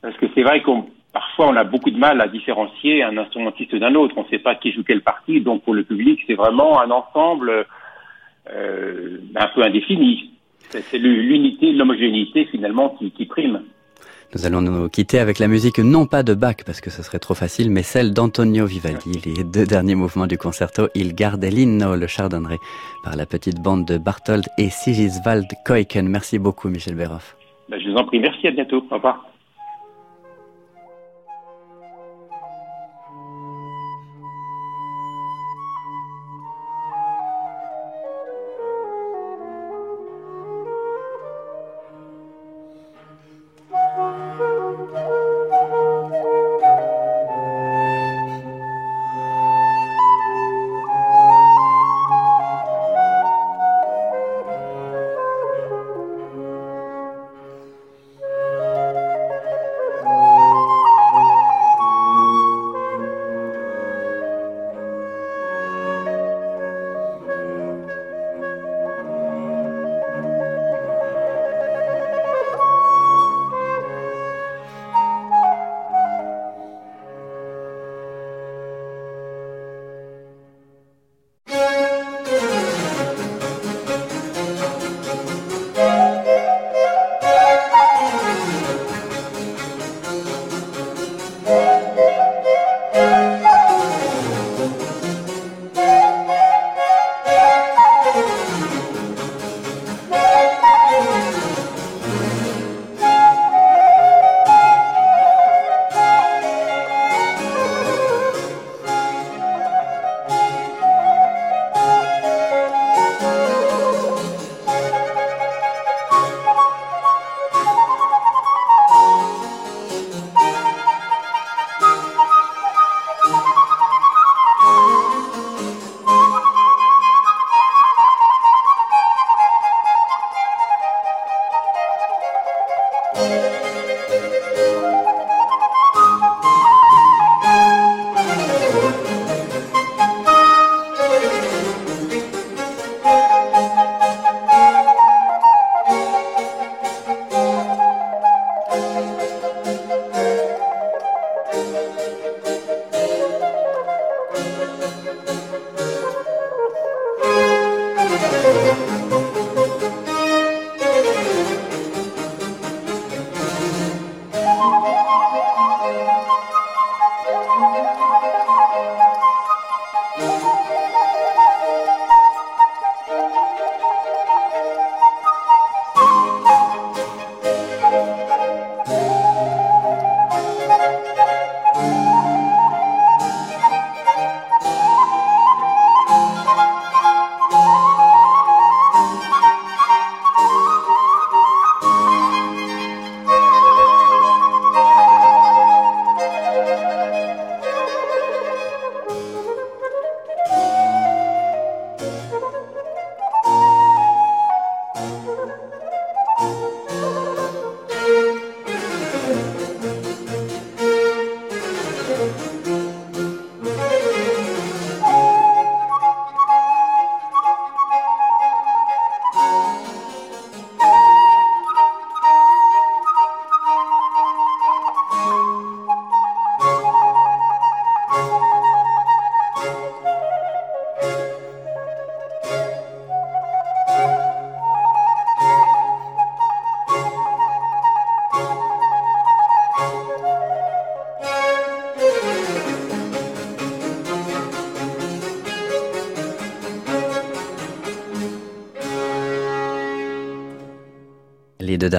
parce 0.00 0.16
que 0.16 0.26
c'est 0.34 0.42
vrai 0.42 0.62
qu'on 0.62 0.86
parfois 1.12 1.48
on 1.48 1.56
a 1.56 1.64
beaucoup 1.64 1.90
de 1.90 1.98
mal 1.98 2.20
à 2.20 2.28
différencier 2.28 3.02
un 3.02 3.16
instrumentiste 3.18 3.74
d'un 3.74 3.94
autre. 3.94 4.14
On 4.16 4.22
ne 4.22 4.28
sait 4.28 4.38
pas 4.38 4.54
qui 4.54 4.72
joue 4.72 4.84
quelle 4.84 5.02
partie. 5.02 5.40
Donc 5.40 5.64
pour 5.64 5.74
le 5.74 5.82
public, 5.84 6.20
c'est 6.26 6.34
vraiment 6.34 6.80
un 6.80 6.90
ensemble 6.90 7.66
euh, 8.52 9.18
un 9.36 9.46
peu 9.48 9.62
indéfini. 9.62 10.30
C'est 10.68 10.98
l'unité, 10.98 11.72
l'homogénéité 11.72 12.44
finalement 12.46 12.90
qui, 12.90 13.10
qui 13.10 13.26
prime. 13.26 13.62
Nous 14.32 14.46
allons 14.46 14.60
nous 14.60 14.88
quitter 14.88 15.18
avec 15.18 15.40
la 15.40 15.48
musique 15.48 15.80
non 15.80 16.06
pas 16.06 16.22
de 16.22 16.34
Bach 16.34 16.58
parce 16.64 16.80
que 16.80 16.88
ce 16.88 17.02
serait 17.02 17.18
trop 17.18 17.34
facile, 17.34 17.68
mais 17.68 17.82
celle 17.82 18.14
d'Antonio 18.14 18.64
Vivaldi. 18.64 19.20
Les 19.24 19.42
deux 19.42 19.66
derniers 19.66 19.96
mouvements 19.96 20.28
du 20.28 20.38
concerto 20.38 20.88
Il 20.94 21.16
Gardelino, 21.16 21.96
le 21.96 22.06
chardonneret, 22.06 22.58
par 23.02 23.16
la 23.16 23.26
petite 23.26 23.60
bande 23.60 23.84
de 23.84 23.98
Barthold 23.98 24.44
et 24.56 24.70
Sigiswald 24.70 25.48
Koiken. 25.66 26.08
Merci 26.08 26.38
beaucoup, 26.38 26.68
Michel 26.68 26.94
Béroff. 26.94 27.36
Ben, 27.68 27.80
je 27.80 27.90
vous 27.90 27.96
en 27.96 28.04
prie. 28.04 28.20
Merci. 28.20 28.46
À 28.46 28.52
bientôt. 28.52 28.84
Au 28.90 28.94
revoir. 28.94 29.26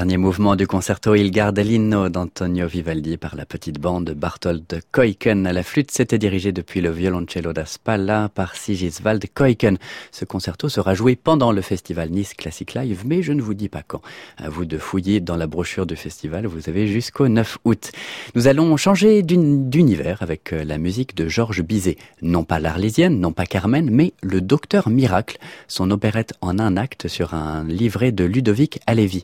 Derniers 0.02 0.18
mouvements 0.18 0.56
du 0.56 0.66
concerto 0.66 1.14
Il 1.14 1.30
Gardellino 1.30 2.10
d'Antonio 2.10 2.66
Vivaldi 2.66 3.18
par 3.18 3.36
la 3.36 3.46
petite 3.46 3.80
bande 3.80 4.06
de 4.06 4.14
Barthold 4.14 4.66
Koiken 4.92 5.46
à 5.46 5.54
la 5.54 5.62
flûte 5.62 5.92
s'était 5.92 6.18
dirigé 6.18 6.52
depuis 6.52 6.82
le 6.82 6.90
violoncello 6.90 7.54
da 7.54 7.68
Spalla 7.68 8.28
par 8.34 8.56
Sigiswald 8.56 9.24
Koiken. 9.32 9.78
Ce 10.12 10.26
concerto 10.26 10.70
sera 10.70 10.96
joué 10.96 11.16
pendant 11.16 11.52
le 11.52 11.62
festival 11.62 12.10
Nice 12.10 12.34
Classic 12.34 12.74
Live, 12.74 13.04
mais 13.06 13.22
je 13.22 13.32
ne 13.32 13.44
vous 13.44 13.54
dis 13.54 13.70
pas 13.70 13.84
quand. 13.86 14.02
À 14.40 14.50
vous 14.50 14.66
de 14.66 14.80
fouiller 14.80 15.20
dans 15.20 15.36
la 15.36 15.46
brochure 15.46 15.86
du 15.86 15.96
festival, 15.96 16.48
vous 16.48 16.68
avez 16.68 16.88
jusqu'au 16.88 17.28
9 17.28 17.60
août. 17.66 17.92
Nous 18.34 18.48
allons 18.48 18.76
changer 18.78 19.22
d'univers 19.22 20.24
avec 20.24 20.52
euh, 20.52 20.64
la 20.64 20.80
musique 20.80 21.14
de 21.14 21.28
Georges 21.28 21.62
Bizet. 21.62 21.98
Non 22.24 22.44
pas 22.44 22.60
l'Arlésienne, 22.60 23.20
non 23.20 23.34
pas 23.34 23.46
Carmen, 23.46 23.88
mais 23.92 24.14
le 24.24 24.42
Docteur 24.42 24.90
Miracle, 24.90 25.38
son 25.68 25.92
opérette 25.92 26.34
en 26.42 26.58
un 26.58 26.76
acte 26.76 27.08
sur 27.08 27.36
un 27.36 27.66
livret 27.66 28.12
de 28.12 28.24
Ludovic 28.24 28.80
Alevi. 28.88 29.24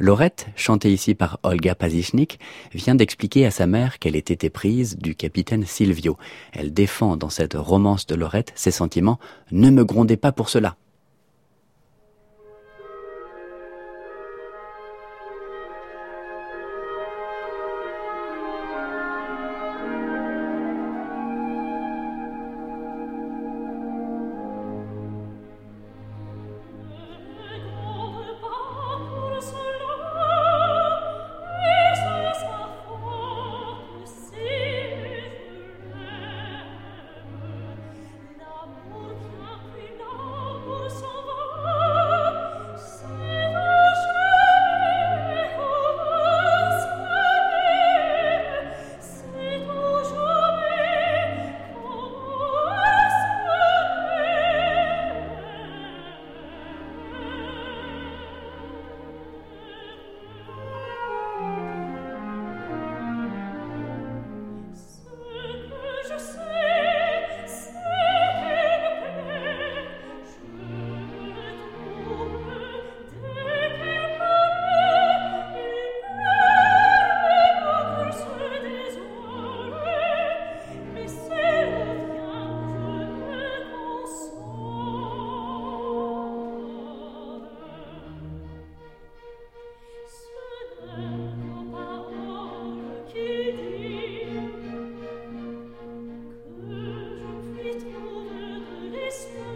Laurette, 0.00 0.46
chantée 0.54 0.92
ici 0.92 1.16
par 1.16 1.40
Olga 1.42 1.74
Pazichnik, 1.74 2.38
vient 2.72 2.94
d'expliquer 2.94 3.46
à 3.46 3.50
sa 3.50 3.66
mère 3.66 3.98
qu'elle 3.98 4.14
était 4.14 4.46
éprise 4.46 4.96
du 4.96 5.16
capitaine 5.16 5.66
Silvio. 5.66 6.16
Elle 6.52 6.72
défend 6.72 7.16
dans 7.16 7.30
cette 7.30 7.54
romance 7.54 8.06
de 8.06 8.14
Laurette 8.14 8.52
ses 8.54 8.70
sentiments. 8.70 9.18
Ne 9.50 9.70
me 9.70 9.84
grondez 9.84 10.16
pas 10.16 10.30
pour 10.30 10.50
cela. 10.50 10.76
Christmas. 99.08 99.47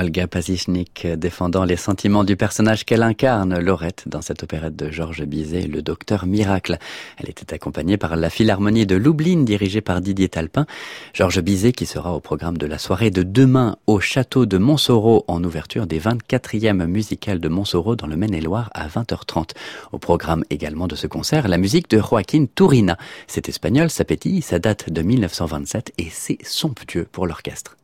Olga 0.00 0.26
Pazichnik 0.26 1.06
défendant 1.06 1.64
les 1.64 1.76
sentiments 1.76 2.24
du 2.24 2.34
personnage 2.34 2.86
qu'elle 2.86 3.02
incarne, 3.02 3.58
Laurette, 3.58 4.04
dans 4.06 4.22
cette 4.22 4.42
opérette 4.42 4.74
de 4.74 4.90
Georges 4.90 5.24
Bizet, 5.24 5.66
le 5.66 5.82
docteur 5.82 6.24
Miracle. 6.24 6.78
Elle 7.18 7.28
était 7.28 7.52
accompagnée 7.52 7.98
par 7.98 8.16
la 8.16 8.30
Philharmonie 8.30 8.86
de 8.86 8.96
Lublin, 8.96 9.42
dirigée 9.42 9.82
par 9.82 10.00
Didier 10.00 10.30
Talpin. 10.30 10.64
Georges 11.12 11.42
Bizet, 11.42 11.72
qui 11.72 11.84
sera 11.84 12.14
au 12.14 12.20
programme 12.20 12.56
de 12.56 12.64
la 12.64 12.78
soirée 12.78 13.10
de 13.10 13.22
demain 13.22 13.76
au 13.86 14.00
château 14.00 14.46
de 14.46 14.56
Montsoreau, 14.56 15.26
en 15.28 15.44
ouverture 15.44 15.86
des 15.86 16.00
24e 16.00 16.86
musicales 16.86 17.38
de 17.38 17.48
Montsoreau 17.48 17.94
dans 17.94 18.06
le 18.06 18.16
Maine-et-Loire 18.16 18.70
à 18.72 18.88
20h30. 18.88 19.50
Au 19.92 19.98
programme 19.98 20.44
également 20.48 20.86
de 20.86 20.96
ce 20.96 21.08
concert, 21.08 21.46
la 21.46 21.58
musique 21.58 21.90
de 21.90 21.98
Joaquin 21.98 22.46
Turina. 22.54 22.96
C'est 23.26 23.50
espagnol, 23.50 23.88
pétille, 24.06 24.40
ça 24.40 24.58
date 24.58 24.90
de 24.90 25.02
1927 25.02 25.92
et 25.98 26.08
c'est 26.10 26.38
somptueux 26.42 27.06
pour 27.12 27.26
l'orchestre. 27.26 27.76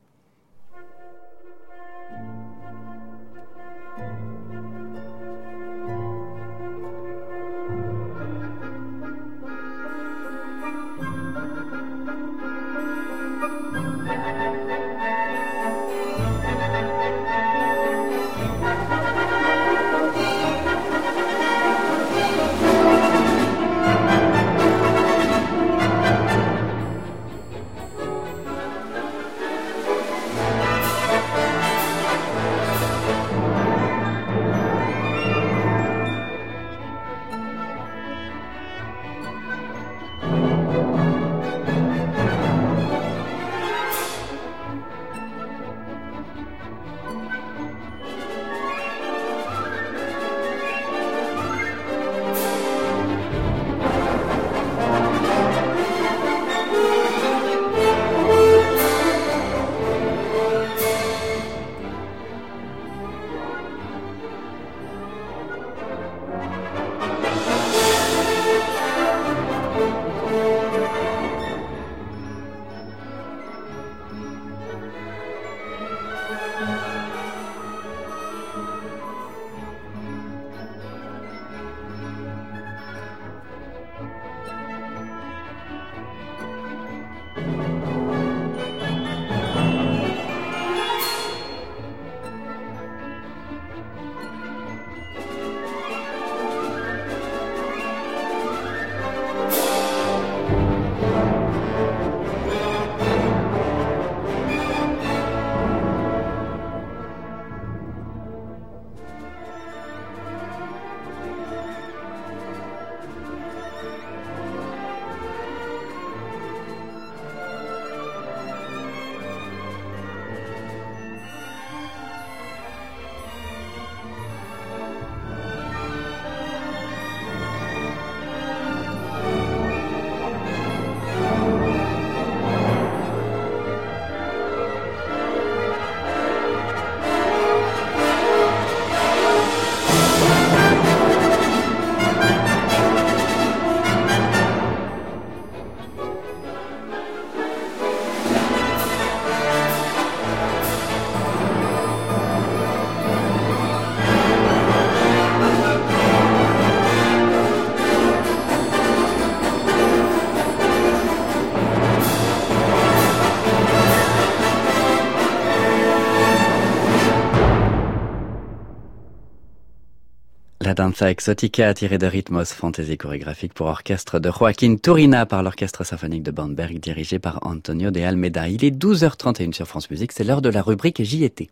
Danza 170.77 171.11
exotica 171.11 171.73
tirée 171.73 171.97
de 171.97 172.07
Rhythmos 172.07 172.53
Fantasy 172.53 172.99
chorégraphique 172.99 173.55
pour 173.55 173.67
orchestre 173.67 174.19
de 174.19 174.31
Joaquin 174.31 174.77
Turina 174.77 175.25
par 175.25 175.43
l'orchestre 175.43 175.85
symphonique 175.85 176.23
de 176.23 176.31
Bamberg 176.31 176.79
dirigé 176.79 177.19
par 177.19 177.39
Antonio 177.47 177.91
de 177.91 178.03
Almeida. 178.03 178.47
Il 178.49 178.63
est 178.63 178.71
12h31 178.71 179.55
sur 179.55 179.67
France 179.67 179.91
Musique, 179.91 180.13
c'est 180.13 180.23
l'heure 180.23 180.43
de 180.43 180.51
la 180.51 180.61
rubrique 180.61 181.03
J'y 181.03 181.25
étais. 181.25 181.49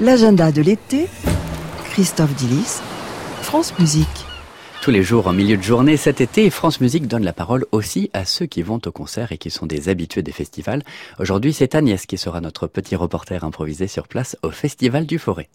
L'agenda 0.00 0.50
de 0.50 0.62
l'été, 0.62 1.08
Christophe 1.90 2.34
Dillis, 2.36 2.80
France 3.42 3.78
Musique. 3.78 4.08
Tous 4.80 4.90
les 4.90 5.02
jours 5.02 5.26
en 5.26 5.34
milieu 5.34 5.58
de 5.58 5.62
journée 5.62 5.98
cet 5.98 6.22
été, 6.22 6.48
France 6.48 6.80
Musique 6.80 7.06
donne 7.06 7.24
la 7.24 7.34
parole 7.34 7.66
aussi 7.70 8.08
à 8.14 8.24
ceux 8.24 8.46
qui 8.46 8.62
vont 8.62 8.80
au 8.86 8.92
concert 8.92 9.30
et 9.32 9.36
qui 9.36 9.50
sont 9.50 9.66
des 9.66 9.90
habitués 9.90 10.22
des 10.22 10.32
festivals. 10.32 10.82
Aujourd'hui, 11.18 11.52
c'est 11.52 11.74
Agnès 11.74 12.06
qui 12.06 12.16
sera 12.16 12.40
notre 12.40 12.66
petit 12.66 12.96
reporter 12.96 13.44
improvisé 13.44 13.88
sur 13.88 14.08
place 14.08 14.38
au 14.42 14.50
Festival 14.50 15.04
du 15.04 15.18
Forêt. 15.18 15.50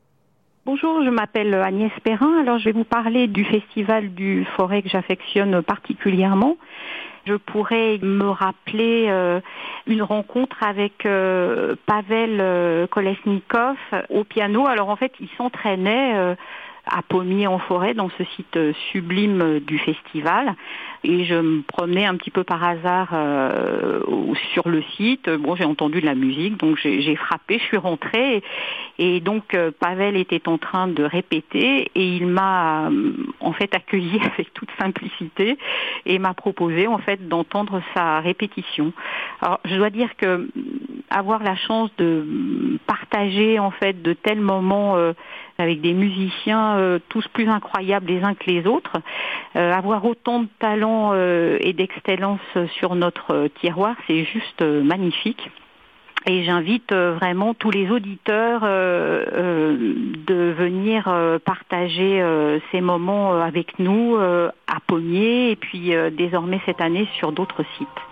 Bonjour, 0.63 1.03
je 1.03 1.09
m'appelle 1.09 1.55
Agnès 1.55 1.91
Perrin. 2.03 2.39
Alors, 2.39 2.59
je 2.59 2.65
vais 2.65 2.71
vous 2.71 2.83
parler 2.83 3.25
du 3.25 3.43
festival 3.43 4.13
du 4.13 4.45
Forêt 4.55 4.83
que 4.83 4.89
j'affectionne 4.89 5.63
particulièrement. 5.63 6.55
Je 7.25 7.33
pourrais 7.33 7.97
me 8.03 8.29
rappeler 8.29 9.07
euh, 9.09 9.39
une 9.87 10.03
rencontre 10.03 10.61
avec 10.61 11.07
euh, 11.07 11.73
Pavel 11.87 12.37
euh, 12.39 12.85
Kolesnikov 12.85 13.75
au 14.09 14.23
piano. 14.23 14.67
Alors, 14.67 14.89
en 14.89 14.95
fait, 14.95 15.13
il 15.19 15.29
s'entraînait 15.35 16.35
à 16.85 17.01
Pommier 17.01 17.47
en 17.47 17.59
forêt, 17.59 17.93
dans 17.93 18.09
ce 18.17 18.23
site 18.35 18.57
sublime 18.91 19.59
du 19.59 19.77
festival. 19.79 20.55
Et 21.03 21.25
je 21.25 21.33
me 21.33 21.61
promenais 21.63 22.05
un 22.05 22.15
petit 22.15 22.29
peu 22.29 22.43
par 22.43 22.63
hasard 22.63 23.09
euh, 23.13 24.01
sur 24.53 24.69
le 24.69 24.83
site. 24.95 25.29
Bon, 25.29 25.55
j'ai 25.55 25.63
entendu 25.63 25.99
de 25.99 26.05
la 26.05 26.13
musique, 26.13 26.57
donc 26.57 26.77
j'ai 26.77 27.15
frappé, 27.15 27.57
je 27.57 27.63
suis 27.63 27.77
rentrée. 27.77 28.43
Et, 28.99 29.19
donc 29.19 29.55
euh, 29.55 29.71
Pavel 29.71 30.15
était 30.15 30.47
en 30.47 30.59
train 30.59 30.87
de 30.87 31.03
répéter 31.03 31.89
et 31.95 32.15
il 32.15 32.27
m'a 32.27 32.89
euh, 32.89 33.13
en 33.39 33.51
fait 33.51 33.73
accueilli 33.73 34.19
avec 34.33 34.53
toute 34.53 34.69
simplicité 34.79 35.57
et 36.05 36.19
m'a 36.19 36.35
proposé 36.35 36.85
en 36.85 36.99
fait 36.99 37.27
d'entendre 37.27 37.81
sa 37.95 38.19
répétition. 38.19 38.93
Alors 39.41 39.59
je 39.65 39.75
dois 39.75 39.89
dire 39.89 40.15
que 40.17 40.47
avoir 41.09 41.41
la 41.41 41.55
chance 41.55 41.89
de 41.97 42.77
partager 42.85 43.57
en 43.57 43.71
fait 43.71 44.01
de 44.01 44.13
tels 44.13 44.39
moments 44.39 44.95
avec 45.61 45.81
des 45.81 45.93
musiciens 45.93 46.77
euh, 46.77 46.99
tous 47.09 47.25
plus 47.29 47.47
incroyables 47.47 48.07
les 48.07 48.23
uns 48.23 48.33
que 48.33 48.49
les 48.49 48.65
autres. 48.65 48.97
Euh, 49.55 49.71
avoir 49.71 50.03
autant 50.05 50.41
de 50.41 50.47
talent 50.59 51.11
euh, 51.13 51.57
et 51.61 51.73
d'excellence 51.73 52.41
sur 52.77 52.95
notre 52.95 53.47
tiroir, 53.59 53.95
c'est 54.07 54.25
juste 54.25 54.61
magnifique. 54.61 55.49
Et 56.27 56.43
j'invite 56.43 56.93
vraiment 56.93 57.55
tous 57.55 57.71
les 57.71 57.89
auditeurs 57.89 58.61
de 58.61 60.53
venir 60.55 61.11
partager 61.43 62.23
ces 62.71 62.79
moments 62.79 63.41
avec 63.41 63.79
nous 63.79 64.17
à 64.17 64.79
Pommier 64.85 65.49
et 65.49 65.55
puis 65.55 65.93
désormais 66.11 66.61
cette 66.67 66.79
année 66.79 67.07
sur 67.17 67.31
d'autres 67.31 67.63
sites. 67.75 68.10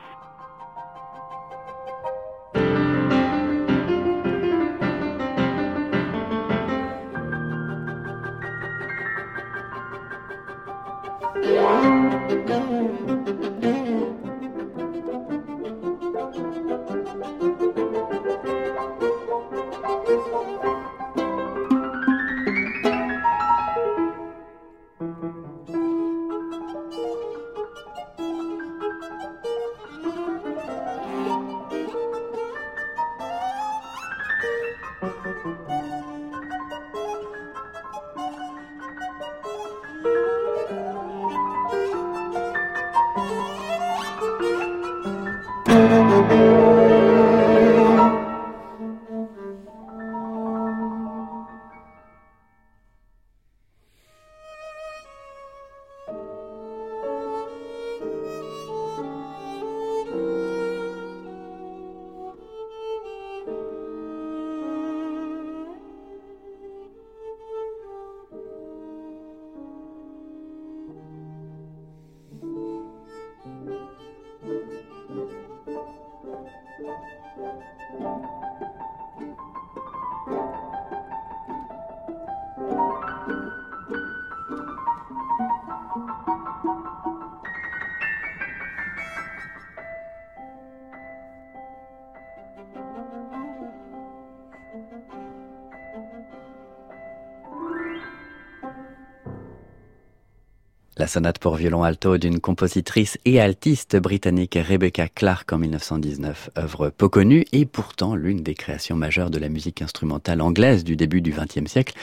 La 100.99 101.07
sonate 101.07 101.39
pour 101.39 101.55
violon 101.55 101.83
alto 101.83 102.17
d'une 102.17 102.41
compositrice 102.41 103.17
et 103.23 103.39
altiste 103.39 103.95
britannique 103.95 104.59
Rebecca 104.61 105.07
Clark 105.07 105.53
en 105.53 105.57
1919, 105.57 106.49
œuvre 106.57 106.89
peu 106.89 107.07
connue 107.07 107.45
et 107.53 107.65
pourtant 107.65 108.15
l'une 108.15 108.43
des 108.43 108.53
créations 108.53 108.97
majeures 108.97 109.29
de 109.29 109.39
la 109.39 109.47
musique 109.47 109.81
instrumentale 109.81 110.41
anglaise 110.41 110.83
du 110.83 110.97
début 110.97 111.21
du 111.21 111.31
XXe 111.31 111.71
siècle. 111.71 111.93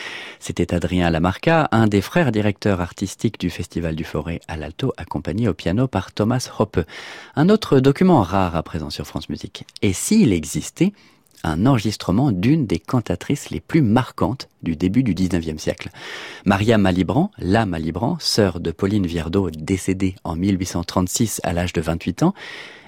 C'était 0.41 0.73
Adrien 0.73 1.11
Lamarca, 1.11 1.69
un 1.73 1.89
des 1.89 2.01
frères 2.01 2.33
directeurs 2.33 2.81
artistiques 2.81 3.39
du 3.39 3.51
Festival 3.51 3.97
du 3.97 4.05
Forêt 4.05 4.41
à 4.49 4.57
l'alto, 4.57 4.95
accompagné 4.97 5.47
au 5.47 5.53
piano 5.53 5.89
par 5.89 6.13
Thomas 6.13 6.49
Hoppe. 6.59 6.81
Un 7.35 7.51
autre 7.51 7.81
document 7.81 8.23
rare 8.23 8.57
à 8.57 8.63
présent 8.63 8.89
sur 8.89 9.07
France 9.07 9.29
Musique. 9.29 9.67
Et 9.83 9.93
s'il 9.93 10.33
existait, 10.33 10.95
un 11.45 11.67
enregistrement 11.67 12.33
d'une 12.33 12.67
des 12.67 12.79
cantatrices 12.79 13.51
les 13.51 13.61
plus 13.61 13.83
marquantes 13.83 14.49
du 14.63 14.77
début 14.77 15.03
du 15.03 15.15
19e 15.15 15.59
siècle. 15.59 15.91
Maria 16.45 16.79
Malibran, 16.79 17.31
la 17.39 17.67
Malibran, 17.67 18.17
sœur 18.21 18.61
de 18.61 18.71
Pauline 18.71 19.07
Viardot, 19.07 19.51
décédée 19.51 20.15
en 20.25 20.37
1836 20.37 21.41
à 21.45 21.53
l'âge 21.53 21.73
de 21.73 21.81
28 21.81 22.23
ans, 22.23 22.35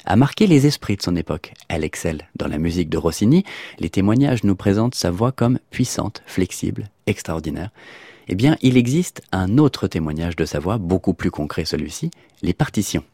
a 0.05 0.17
marqué 0.17 0.47
les 0.47 0.67
esprits 0.67 0.97
de 0.97 1.03
son 1.03 1.17
époque. 1.17 1.53
Elle 1.69 1.85
excelle 1.85 2.29
dans 2.35 2.49
la 2.49 2.59
musique 2.59 2.89
de 2.89 2.99
Rossini. 2.99 3.45
Les 3.79 3.91
témoignages 3.91 4.45
nous 4.45 4.57
présentent 4.57 4.95
sa 4.95 5.11
voix 5.11 5.33
comme 5.33 5.59
puissante, 5.71 6.23
flexible, 6.27 6.89
extraordinaire. 7.07 7.71
Eh 8.29 8.35
bien, 8.35 8.57
il 8.61 8.77
existe 8.77 9.23
un 9.33 9.59
autre 9.59 9.87
témoignage 9.87 10.37
de 10.37 10.45
sa 10.45 10.59
voix, 10.59 10.79
beaucoup 10.79 11.15
plus 11.15 11.31
concret 11.31 11.65
celui-ci, 11.65 12.11
les 12.43 12.55
partitions 12.55 13.05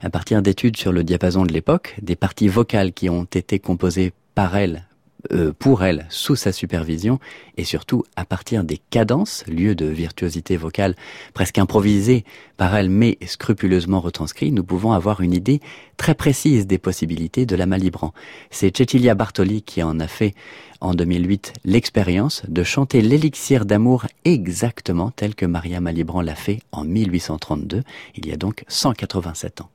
à 0.00 0.10
partir 0.10 0.42
d'études 0.42 0.76
sur 0.76 0.92
le 0.92 1.04
diapason 1.04 1.44
de 1.44 1.52
l'époque, 1.52 1.96
des 2.02 2.16
parties 2.16 2.48
vocales 2.48 2.92
qui 2.92 3.08
ont 3.08 3.24
été 3.24 3.58
composées 3.58 4.12
par 4.34 4.56
elle, 4.56 4.88
euh, 5.32 5.52
pour 5.58 5.82
elle, 5.82 6.06
sous 6.10 6.36
sa 6.36 6.52
supervision, 6.52 7.18
et 7.56 7.64
surtout 7.64 8.04
à 8.14 8.24
partir 8.24 8.62
des 8.62 8.78
cadences, 8.78 9.44
lieu 9.48 9.74
de 9.74 9.86
virtuosité 9.86 10.56
vocale 10.56 10.94
presque 11.34 11.58
improvisée 11.58 12.24
par 12.56 12.76
elle 12.76 12.88
mais 12.88 13.18
scrupuleusement 13.26 14.00
retranscrit, 14.00 14.52
nous 14.52 14.62
pouvons 14.62 14.92
avoir 14.92 15.20
une 15.20 15.34
idée 15.34 15.60
très 15.96 16.14
précise 16.14 16.68
des 16.68 16.78
possibilités 16.78 17.46
de 17.46 17.56
la 17.56 17.66
Malibran. 17.66 18.12
C'est 18.50 18.76
Cecilia 18.76 19.16
Bartoli 19.16 19.62
qui 19.62 19.82
en 19.82 19.98
a 19.98 20.06
fait 20.06 20.34
en 20.80 20.94
2008 20.94 21.54
l'expérience 21.64 22.42
de 22.46 22.62
chanter 22.62 23.02
l'élixir 23.02 23.64
d'amour 23.64 24.06
exactement 24.24 25.10
tel 25.10 25.34
que 25.34 25.46
Maria 25.46 25.80
Malibran 25.80 26.20
l'a 26.20 26.36
fait 26.36 26.60
en 26.70 26.84
1832, 26.84 27.82
il 28.14 28.28
y 28.28 28.32
a 28.32 28.36
donc 28.36 28.64
187 28.68 29.62
ans. 29.62 29.70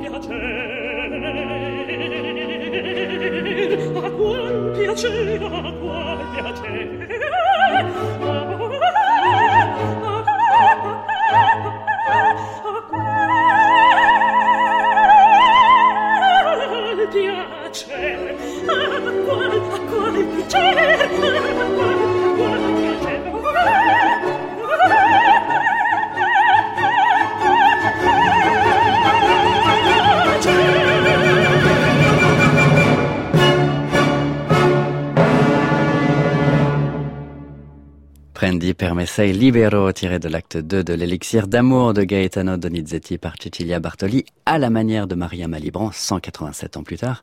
piacere, 0.00 0.76
a 3.94 4.10
qual 4.10 4.72
piacere, 4.76 5.36
a 5.36 5.72
qual 5.80 6.18
piacere. 6.32 7.06
Sei 39.06 39.32
Libero, 39.32 39.90
tiré 39.92 40.18
de 40.18 40.28
l'acte 40.28 40.58
2 40.58 40.84
de 40.84 40.92
l'élixir 40.92 41.46
d'amour 41.46 41.94
de 41.94 42.02
Gaetano 42.02 42.58
Donizetti 42.58 43.16
par 43.16 43.34
Cecilia 43.40 43.80
Bartoli, 43.80 44.26
à 44.44 44.58
la 44.58 44.68
manière 44.68 45.06
de 45.06 45.14
Maria 45.14 45.48
Malibran, 45.48 45.90
187 45.92 46.76
ans 46.76 46.82
plus 46.82 46.98
tard. 46.98 47.22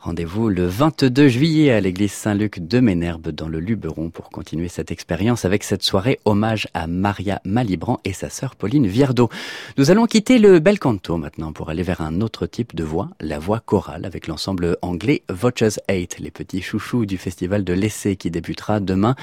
Rendez-vous 0.00 0.48
le 0.48 0.66
22 0.66 1.28
juillet 1.28 1.72
à 1.72 1.80
l'église 1.80 2.12
Saint-Luc 2.12 2.66
de 2.66 2.80
Ménherbe 2.80 3.28
dans 3.28 3.48
le 3.48 3.58
Luberon 3.58 4.10
pour 4.10 4.30
continuer 4.30 4.68
cette 4.68 4.90
expérience 4.90 5.44
avec 5.44 5.62
cette 5.62 5.82
soirée 5.82 6.20
hommage 6.24 6.68
à 6.72 6.86
Maria 6.86 7.40
Malibran 7.44 8.00
et 8.04 8.12
sa 8.12 8.30
sœur 8.30 8.56
Pauline 8.56 8.86
Viardot. 8.86 9.28
Nous 9.76 9.90
allons 9.90 10.06
quitter 10.06 10.38
le 10.38 10.58
bel 10.58 10.78
canto 10.78 11.16
maintenant 11.16 11.52
pour 11.52 11.70
aller 11.70 11.82
vers 11.82 12.00
un 12.00 12.20
autre 12.22 12.46
type 12.46 12.74
de 12.74 12.84
voix, 12.84 13.10
la 13.20 13.38
voix 13.38 13.60
chorale 13.60 14.04
avec 14.06 14.26
l'ensemble 14.26 14.78
anglais 14.82 15.22
Voices 15.30 15.80
8, 15.90 16.18
les 16.20 16.30
petits 16.30 16.62
chouchous 16.62 17.06
du 17.06 17.18
festival 17.18 17.64
de 17.64 17.72
l'essai 17.72 18.16
qui 18.16 18.30
débutera 18.30 18.80
demain 18.80 19.16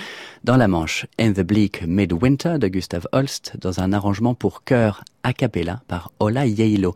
dans 0.43 0.57
la 0.57 0.67
Manche. 0.67 1.05
In 1.19 1.33
the 1.33 1.41
Bleak 1.41 1.70
Midwinter 1.85 2.57
de 2.59 2.67
Gustav 2.67 3.07
Holst 3.11 3.53
dans 3.59 3.79
un 3.79 3.93
arrangement 3.93 4.33
pour 4.33 4.63
chœur 4.63 5.03
a 5.23 5.33
cappella 5.33 5.81
par 5.87 6.11
Ola 6.19 6.45
Yeilo. 6.45 6.95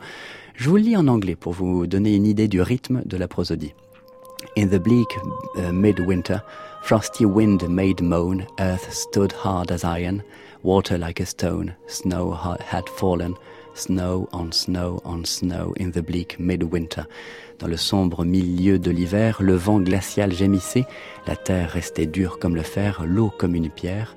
Je 0.55 0.69
vous 0.69 0.77
lis 0.77 0.97
en 0.97 1.07
anglais 1.07 1.35
pour 1.35 1.53
vous 1.53 1.87
donner 1.87 2.15
une 2.15 2.25
idée 2.25 2.47
du 2.47 2.61
rythme 2.61 3.01
de 3.05 3.17
la 3.17 3.27
prosodie. 3.27 3.73
In 4.57 4.67
the 4.67 4.79
bleak 4.79 5.07
uh, 5.57 5.71
midwinter, 5.71 6.41
frosty 6.81 7.25
wind 7.25 7.67
made 7.67 8.01
moan, 8.01 8.45
earth 8.59 8.91
stood 8.93 9.33
hard 9.33 9.71
as 9.71 9.83
iron, 9.83 10.21
water 10.63 10.97
like 10.97 11.19
a 11.19 11.25
stone, 11.25 11.73
snow 11.87 12.31
had 12.31 12.87
fallen, 12.97 13.33
snow 13.73 14.27
on 14.31 14.51
snow 14.51 15.01
on 15.03 15.25
snow 15.25 15.73
in 15.77 15.91
the 15.91 16.01
bleak 16.01 16.39
midwinter. 16.39 17.05
Dans 17.59 17.67
le 17.67 17.77
sombre 17.77 18.25
milieu 18.25 18.79
de 18.79 18.91
l'hiver, 18.91 19.37
le 19.41 19.55
vent 19.55 19.79
glacial 19.79 20.31
gémissait, 20.31 20.85
la 21.27 21.35
terre 21.35 21.71
restait 21.71 22.05
dure 22.05 22.39
comme 22.39 22.55
le 22.55 22.63
fer, 22.63 23.03
l'eau 23.05 23.31
comme 23.37 23.55
une 23.55 23.69
pierre, 23.69 24.15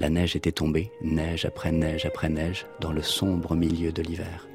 la 0.00 0.08
neige 0.08 0.34
était 0.34 0.50
tombée, 0.50 0.90
neige 1.02 1.44
après 1.44 1.70
neige 1.70 2.06
après 2.06 2.30
neige, 2.30 2.64
dans 2.80 2.90
le 2.90 3.02
sombre 3.02 3.54
milieu 3.54 3.92
de 3.92 4.00
l'hiver. 4.00 4.49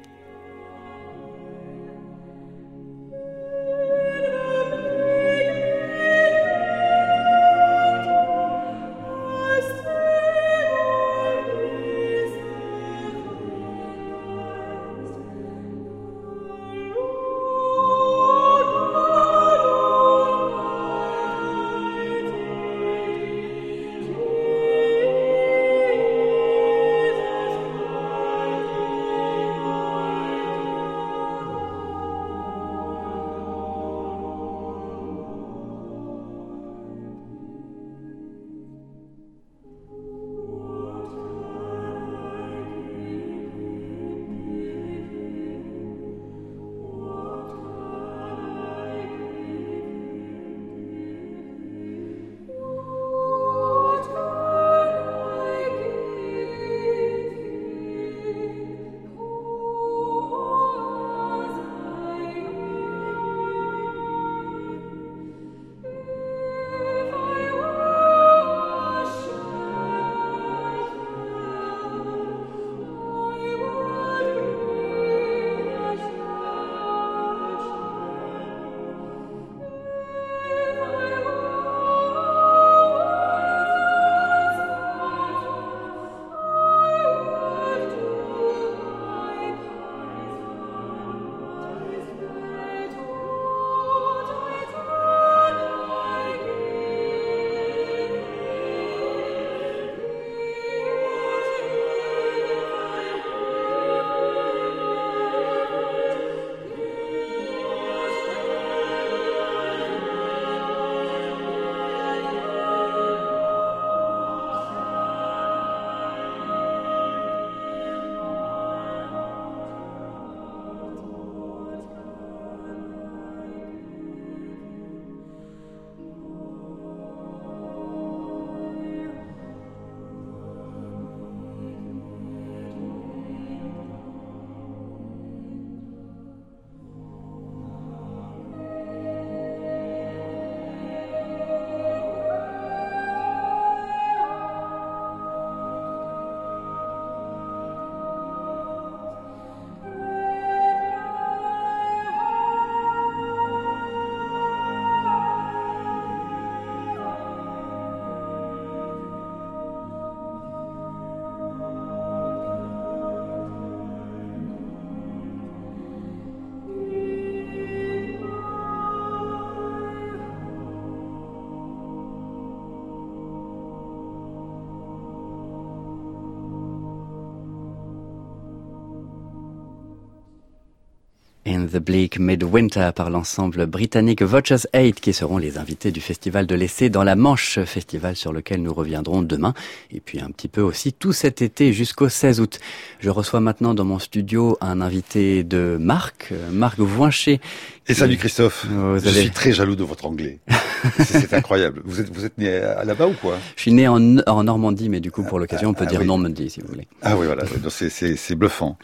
The 181.70 181.78
Bleak 181.78 182.18
Midwinter 182.18 182.90
par 182.94 183.10
l'ensemble 183.10 183.66
britannique 183.66 184.22
Vultures 184.22 184.66
8 184.74 185.00
qui 185.00 185.12
seront 185.12 185.38
les 185.38 185.58
invités 185.58 185.90
du 185.90 186.00
festival 186.00 186.46
de 186.46 186.54
l'essai 186.54 186.90
dans 186.90 187.04
la 187.04 187.16
Manche, 187.16 187.60
festival 187.64 188.16
sur 188.16 188.32
lequel 188.32 188.62
nous 188.62 188.72
reviendrons 188.72 189.22
demain 189.22 189.54
et 189.90 190.00
puis 190.00 190.20
un 190.20 190.30
petit 190.30 190.48
peu 190.48 190.60
aussi 190.60 190.92
tout 190.92 191.12
cet 191.12 191.42
été 191.42 191.72
jusqu'au 191.72 192.08
16 192.08 192.40
août. 192.40 192.60
Je 193.00 193.10
reçois 193.10 193.40
maintenant 193.40 193.74
dans 193.74 193.84
mon 193.84 193.98
studio 193.98 194.56
un 194.60 194.80
invité 194.80 195.44
de 195.44 195.76
Marc, 195.80 196.32
Marc 196.50 196.78
Voincher. 196.78 197.40
Et 197.88 197.94
salut 197.94 198.16
Christophe, 198.16 198.66
je 198.96 199.08
suis 199.08 199.30
très 199.30 199.52
jaloux 199.52 199.76
de 199.76 199.84
votre 199.84 200.06
anglais. 200.06 200.40
c'est 201.04 201.32
incroyable. 201.32 201.82
Vous 201.84 202.00
êtes, 202.00 202.12
vous 202.12 202.24
êtes 202.24 202.36
né 202.38 202.60
là-bas 202.84 203.06
ou 203.06 203.12
quoi? 203.12 203.38
Je 203.56 203.62
suis 203.62 203.72
né 203.72 203.86
en, 203.88 204.18
en, 204.18 204.44
Normandie, 204.44 204.88
mais 204.88 205.00
du 205.00 205.10
coup 205.10 205.22
pour 205.22 205.38
l'occasion 205.38 205.70
on 205.70 205.74
peut 205.74 205.84
ah, 205.86 205.90
dire 205.90 206.04
Normandie 206.04 206.50
si 206.50 206.60
vous 206.60 206.68
voulez. 206.68 206.86
Ah 207.02 207.16
oui 207.16 207.26
voilà, 207.26 207.44
c'est 207.78 208.34
bluffant. 208.34 208.76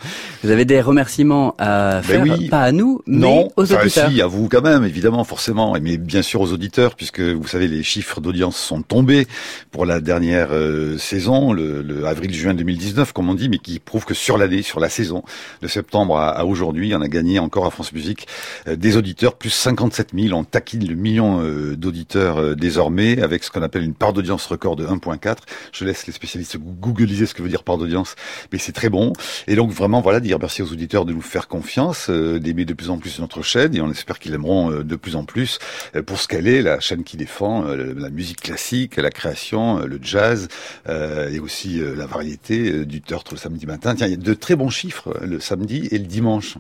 Vous 0.44 0.50
avez 0.50 0.64
des 0.64 0.80
remerciements 0.80 1.55
à 1.59 2.00
ben 2.07 2.24
faire, 2.24 2.38
pas 2.50 2.62
à 2.62 2.72
nous, 2.72 3.03
mais 3.07 3.48
aux 3.57 3.72
auditeurs. 3.72 4.11
Si, 4.11 4.22
à 4.22 4.26
vous 4.26 4.48
quand 4.48 4.62
même, 4.62 4.84
évidemment, 4.84 5.24
forcément, 5.24 5.76
mais 5.80 5.96
bien 5.96 6.22
sûr 6.22 6.40
aux 6.40 6.53
auditeurs, 6.53 6.94
puisque 6.94 7.20
vous 7.20 7.46
savez 7.46 7.68
les 7.68 7.82
chiffres 7.82 8.20
d'audience 8.20 8.57
sont 8.57 8.82
tombés 8.82 9.26
pour 9.70 9.84
la 9.84 10.00
dernière 10.00 10.48
euh, 10.53 10.96
saison, 10.98 11.53
le, 11.53 11.82
le 11.82 12.07
avril-juin 12.07 12.55
2019 12.55 13.12
comme 13.12 13.28
on 13.28 13.34
dit, 13.34 13.48
mais 13.48 13.59
qui 13.59 13.78
prouve 13.80 14.05
que 14.05 14.14
sur 14.14 14.38
l'année, 14.38 14.62
sur 14.62 14.80
la 14.80 14.88
saison, 14.88 15.24
de 15.61 15.68
septembre 15.68 16.18
à, 16.18 16.44
aujourd'hui, 16.44 16.94
on 16.94 17.00
a 17.00 17.09
gagné 17.09 17.38
encore 17.38 17.66
à 17.66 17.70
France 17.70 17.92
Musique 17.92 18.26
euh, 18.68 18.76
des 18.76 18.91
auditeurs, 18.97 19.34
plus 19.34 19.51
57 19.51 20.11
000, 20.14 20.38
on 20.38 20.45
taquine 20.45 20.86
le 20.86 20.95
million 20.95 21.43
euh, 21.43 21.76
d'auditeurs 21.76 22.57
désormais, 22.57 23.20
avec 23.20 23.45
ce 23.45 23.51
qu'on 23.51 23.62
appelle 23.62 23.82
une 23.82 23.95
part 23.95 24.12
d'audience 24.12 24.47
record 24.47 24.76
de 24.76 24.86
1.4. 24.86 25.38
Je 25.72 25.84
laisse 25.84 26.07
les 26.07 26.12
spécialistes 26.12 26.59
googliser 26.59 27.26
ce 27.26 27.34
que 27.34 27.43
veut 27.43 27.49
dire 27.49 27.62
part 27.62 27.78
d'audience, 27.78 28.14
mais 28.53 28.59
c'est 28.59 28.72
très 28.72 28.88
bon. 28.88 29.12
Et 29.47 29.57
donc 29.57 29.70
vraiment, 29.70 30.01
voilà, 30.01 30.20
dire 30.20 30.38
merci 30.38 30.62
aux 30.62 30.72
auditeurs 30.72 31.05
de 31.05 31.12
nous 31.12 31.22
faire 31.22 31.49
confiance, 31.49 32.11
d'aimer 32.11 32.64
de 32.64 32.74
plus 32.74 32.90
en 32.90 32.99
plus 32.99 33.18
notre 33.20 33.43
chaîne, 33.43 33.74
et 33.74 33.80
on 33.80 33.90
espère 33.90 34.18
qu'ils 34.18 34.34
aimeront 34.34 34.70
de 34.70 34.97
plus 34.97 35.16
en 35.16 35.24
plus 35.24 35.59
pour 36.07 36.20
ce 36.20 36.28
qu'elle 36.28 36.47
est, 36.47 36.62
la 36.62 36.80
chaîne 36.80 37.05
qui 37.05 37.16
défend 37.16 37.64
la 37.64 38.11
musique 38.11 38.40
classique, 38.40 38.97
la 38.97 39.11
création, 39.11 39.78
le 39.80 39.99
jazz, 40.01 40.49
et 40.88 41.38
aussi 41.38 41.80
la 41.97 42.07
variété 42.07 42.84
du 42.84 43.01
Turtle 43.01 43.32
le 43.32 43.38
samedi 43.38 43.66
matin. 43.66 43.95
Tiens, 43.95 44.07
il 44.07 44.11
y 44.11 44.14
a 44.14 44.16
de 44.16 44.34
très 44.34 44.57
bons 44.57 44.70
chiffres 44.70 45.14
le 45.24 45.40
samedi 45.40 45.88
et 45.90 45.99
le 45.99 46.05
dimanche. 46.05 46.59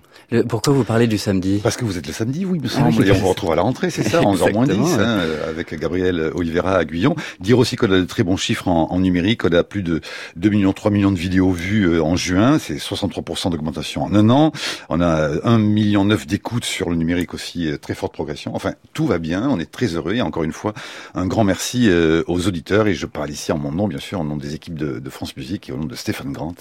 pourquoi 0.48 0.72
vous 0.72 0.84
parlez 0.84 1.06
du 1.06 1.18
samedi? 1.18 1.60
Parce 1.62 1.76
que 1.76 1.84
vous 1.84 1.98
êtes 1.98 2.06
le 2.06 2.12
samedi, 2.12 2.21
oui, 2.44 2.58
me 2.58 2.68
ah 2.76 2.90
et 3.04 3.10
on 3.10 3.14
vous 3.14 3.28
retrouve 3.28 3.52
à 3.52 3.56
la 3.56 3.62
rentrée, 3.62 3.90
c'est 3.90 4.02
ça, 4.02 4.20
11h 4.22 4.52
moins 4.52 4.66
10, 4.66 4.98
hein, 4.98 5.20
avec 5.48 5.78
Gabriel 5.78 6.30
Oliveira 6.34 6.76
à 6.76 6.84
Guyon. 6.84 7.14
Dire 7.40 7.58
aussi 7.58 7.76
qu'on 7.76 7.90
a 7.90 7.98
de 7.98 8.04
très 8.04 8.22
bons 8.22 8.36
chiffres 8.36 8.68
en, 8.68 8.98
numérique. 9.00 9.44
On 9.44 9.52
a 9.52 9.64
plus 9.64 9.82
de 9.82 10.00
2 10.36 10.48
millions, 10.48 10.72
3 10.72 10.90
millions 10.90 11.12
de 11.12 11.18
vidéos 11.18 11.50
vues 11.50 12.00
en 12.00 12.16
juin. 12.16 12.58
C'est 12.58 12.76
63% 12.76 13.50
d'augmentation 13.50 14.04
en 14.04 14.14
un 14.14 14.30
an. 14.30 14.52
On 14.88 15.00
a 15.00 15.30
1 15.44 15.58
million 15.58 16.04
9 16.04 16.26
d'écoutes 16.26 16.64
sur 16.64 16.90
le 16.90 16.96
numérique 16.96 17.34
aussi, 17.34 17.68
très 17.80 17.94
forte 17.94 18.12
progression. 18.12 18.54
Enfin, 18.54 18.74
tout 18.92 19.06
va 19.06 19.18
bien. 19.18 19.48
On 19.48 19.58
est 19.58 19.70
très 19.70 19.94
heureux. 19.94 20.14
Et 20.14 20.22
encore 20.22 20.44
une 20.44 20.52
fois, 20.52 20.74
un 21.14 21.26
grand 21.26 21.44
merci 21.44 21.90
aux 22.26 22.46
auditeurs. 22.46 22.86
Et 22.86 22.94
je 22.94 23.06
parle 23.06 23.30
ici 23.30 23.52
en 23.52 23.58
mon 23.58 23.72
nom, 23.72 23.88
bien 23.88 23.98
sûr, 23.98 24.20
en 24.20 24.24
nom 24.24 24.36
des 24.36 24.54
équipes 24.54 24.78
de, 24.78 24.98
de 24.98 25.10
France 25.10 25.36
Musique 25.36 25.68
et 25.68 25.72
au 25.72 25.76
nom 25.76 25.86
de 25.86 25.94
Stéphane 25.94 26.32
Grant, 26.32 26.54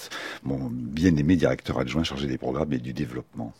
mon 0.44 0.70
bien-aimé 0.70 1.36
directeur 1.36 1.78
adjoint 1.78 2.04
chargé 2.04 2.26
des 2.26 2.38
programmes 2.38 2.72
et 2.72 2.78
du 2.78 2.92
développement. 2.92 3.52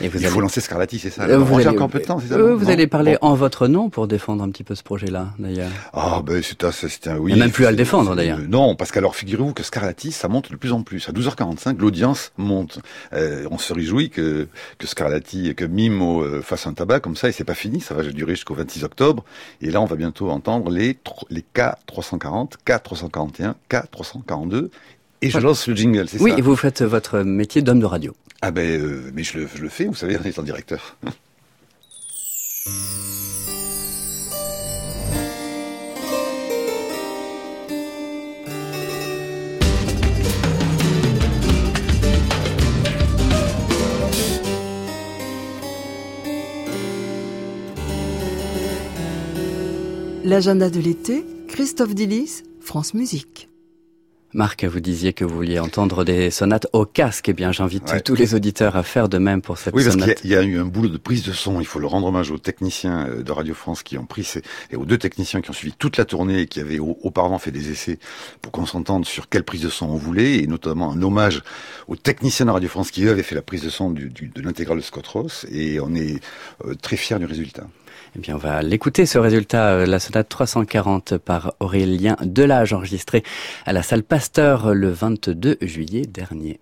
Et 0.00 0.08
vous 0.08 0.18
Il 0.18 0.24
allez... 0.24 0.34
faut 0.34 0.40
lancer 0.40 0.60
Scarlatti, 0.60 0.98
c'est 0.98 1.10
ça 1.10 1.22
euh, 1.24 1.38
Vous 1.38 1.54
allez... 1.56 1.68
encore 1.68 1.84
un 1.84 1.88
peu 1.88 2.00
de 2.00 2.04
temps, 2.04 2.18
c'est 2.20 2.28
ça 2.28 2.34
euh, 2.34 2.54
Vous 2.54 2.70
allez 2.70 2.86
parler 2.86 3.16
en 3.20 3.34
votre 3.34 3.68
nom 3.68 3.90
pour 3.90 4.08
défendre 4.08 4.42
un 4.42 4.50
petit 4.50 4.64
peu 4.64 4.74
ce 4.74 4.82
projet-là, 4.82 5.28
d'ailleurs. 5.38 5.70
Ah 5.92 6.22
ben 6.24 6.42
c'est 6.42 6.64
un, 6.64 7.14
un 7.14 7.18
oui. 7.18 7.32
Il 7.32 7.34
n'y 7.36 7.40
a 7.40 7.44
même 7.44 7.52
plus 7.52 7.66
à 7.66 7.70
le 7.70 7.76
défendre, 7.76 8.14
d'ailleurs. 8.16 8.38
non, 8.48 8.74
parce 8.74 8.90
qu'alors 8.90 9.14
figurez-vous 9.16 9.52
que 9.52 9.62
Scarlatti, 9.62 10.12
ça 10.12 10.28
monte 10.28 10.50
de 10.50 10.56
plus 10.56 10.72
en 10.72 10.82
plus. 10.82 11.08
À 11.08 11.12
12h45, 11.12 11.78
l'audience 11.78 12.32
monte. 12.36 12.80
Euh, 13.12 13.46
on 13.50 13.58
se 13.58 13.72
réjouit 13.72 14.10
que 14.10 14.48
que 14.78 14.86
Scarlatti, 14.86 15.54
que 15.54 15.64
Mimo 15.64 16.22
euh, 16.22 16.42
fasse 16.42 16.66
un 16.66 16.72
tabac 16.72 17.00
comme 17.00 17.16
ça, 17.16 17.28
et 17.28 17.32
c'est 17.32 17.44
pas 17.44 17.54
fini, 17.54 17.80
ça 17.80 17.94
va 17.94 18.02
durer 18.02 18.34
jusqu'au 18.34 18.54
26 18.54 18.84
octobre. 18.84 19.24
Et 19.60 19.70
là, 19.70 19.80
on 19.80 19.86
va 19.86 19.96
bientôt 19.96 20.30
entendre 20.30 20.70
les 20.70 20.96
les 21.30 21.44
K340, 21.54 22.52
K341, 22.66 23.54
K342 23.70 24.70
et 25.22 25.30
je 25.30 25.38
lance 25.38 25.68
le 25.68 25.74
jingle, 25.74 26.08
c'est 26.08 26.18
ça 26.18 26.24
Oui, 26.24 26.34
et 26.36 26.42
vous 26.42 26.56
faites 26.56 26.82
votre 26.82 27.20
métier 27.20 27.62
d'homme 27.62 27.80
de 27.80 27.86
radio. 27.86 28.14
Ah 28.42 28.50
ben, 28.50 28.80
euh, 28.80 29.10
mais 29.14 29.22
je 29.22 29.38
le, 29.38 29.48
je 29.54 29.62
le, 29.62 29.68
fais, 29.68 29.84
vous 29.84 29.94
savez, 29.94 30.18
en 30.18 30.24
étant 30.24 30.42
directeur. 30.42 30.96
L'agenda 50.24 50.70
de 50.70 50.80
l'été, 50.80 51.24
Christophe 51.48 51.94
Dillis, 51.94 52.42
France 52.60 52.94
Musique. 52.94 53.51
Marc, 54.34 54.64
vous 54.64 54.80
disiez 54.80 55.12
que 55.12 55.26
vous 55.26 55.34
vouliez 55.34 55.58
entendre 55.58 56.04
des 56.04 56.30
sonates 56.30 56.66
au 56.72 56.86
casque. 56.86 57.28
Eh 57.28 57.34
bien, 57.34 57.52
j'invite 57.52 58.02
tous 58.02 58.14
les 58.14 58.34
auditeurs 58.34 58.76
à 58.76 58.82
faire 58.82 59.10
de 59.10 59.18
même 59.18 59.42
pour 59.42 59.58
cette 59.58 59.74
oui, 59.74 59.82
sonate. 59.82 59.96
Oui, 60.00 60.06
parce 60.06 60.20
qu'il 60.22 60.30
y, 60.30 60.36
a 60.36 60.42
eu 60.42 60.58
un 60.58 60.64
boulot 60.64 60.88
de 60.88 60.96
prise 60.96 61.22
de 61.22 61.32
son. 61.32 61.60
Il 61.60 61.66
faut 61.66 61.78
le 61.78 61.86
rendre 61.86 62.06
hommage 62.06 62.30
aux 62.30 62.38
techniciens 62.38 63.08
euh, 63.08 63.22
de 63.22 63.30
Radio 63.30 63.52
France 63.52 63.82
qui 63.82 63.98
ont 63.98 64.06
pris 64.06 64.24
ces, 64.24 64.40
et 64.70 64.76
aux 64.76 64.86
deux 64.86 64.96
techniciens 64.96 65.42
qui 65.42 65.50
ont 65.50 65.54
suivi 65.54 65.74
toute 65.78 65.98
la 65.98 66.06
tournée 66.06 66.40
et 66.40 66.46
qui 66.46 66.60
avaient 66.60 66.78
auparavant 66.78 67.38
fait 67.38 67.50
des 67.50 67.70
essais 67.70 67.98
pour 68.40 68.52
qu'on 68.52 68.64
s'entende 68.64 69.04
sur 69.04 69.28
quelle 69.28 69.44
prise 69.44 69.62
de 69.62 69.68
son 69.68 69.86
on 69.86 69.96
voulait, 69.96 70.38
et 70.38 70.46
notamment 70.46 70.92
un 70.92 71.02
hommage 71.02 71.42
aux 71.86 71.96
techniciens 71.96 72.46
de 72.46 72.52
Radio 72.52 72.70
France 72.70 72.90
qui 72.90 73.04
eux 73.04 73.10
avaient 73.10 73.22
fait 73.22 73.34
la 73.34 73.42
prise 73.42 73.62
de 73.62 73.70
son 73.70 73.90
du, 73.90 74.08
du, 74.08 74.28
de 74.28 74.40
l'intégrale 74.40 74.78
de 74.78 74.82
Scott 74.82 75.06
Ross. 75.08 75.44
Et 75.52 75.78
on 75.78 75.94
est 75.94 76.20
euh, 76.64 76.74
très 76.80 76.96
fiers 76.96 77.18
du 77.18 77.26
résultat. 77.26 77.66
Eh 78.16 78.18
bien, 78.18 78.34
on 78.34 78.38
va 78.38 78.62
l'écouter, 78.62 79.06
ce 79.06 79.18
résultat, 79.18 79.70
euh, 79.70 79.86
la 79.86 79.98
sonate 79.98 80.28
340 80.28 81.18
par 81.18 81.54
Aurélien 81.60 82.16
Delage, 82.22 82.72
enregistré 82.72 83.22
à 83.66 83.72
la 83.72 83.82
salle 83.82 84.02
Pasteur 84.02 84.74
le 84.74 84.90
22 84.90 85.58
juillet 85.62 86.02
dernier. 86.02 86.60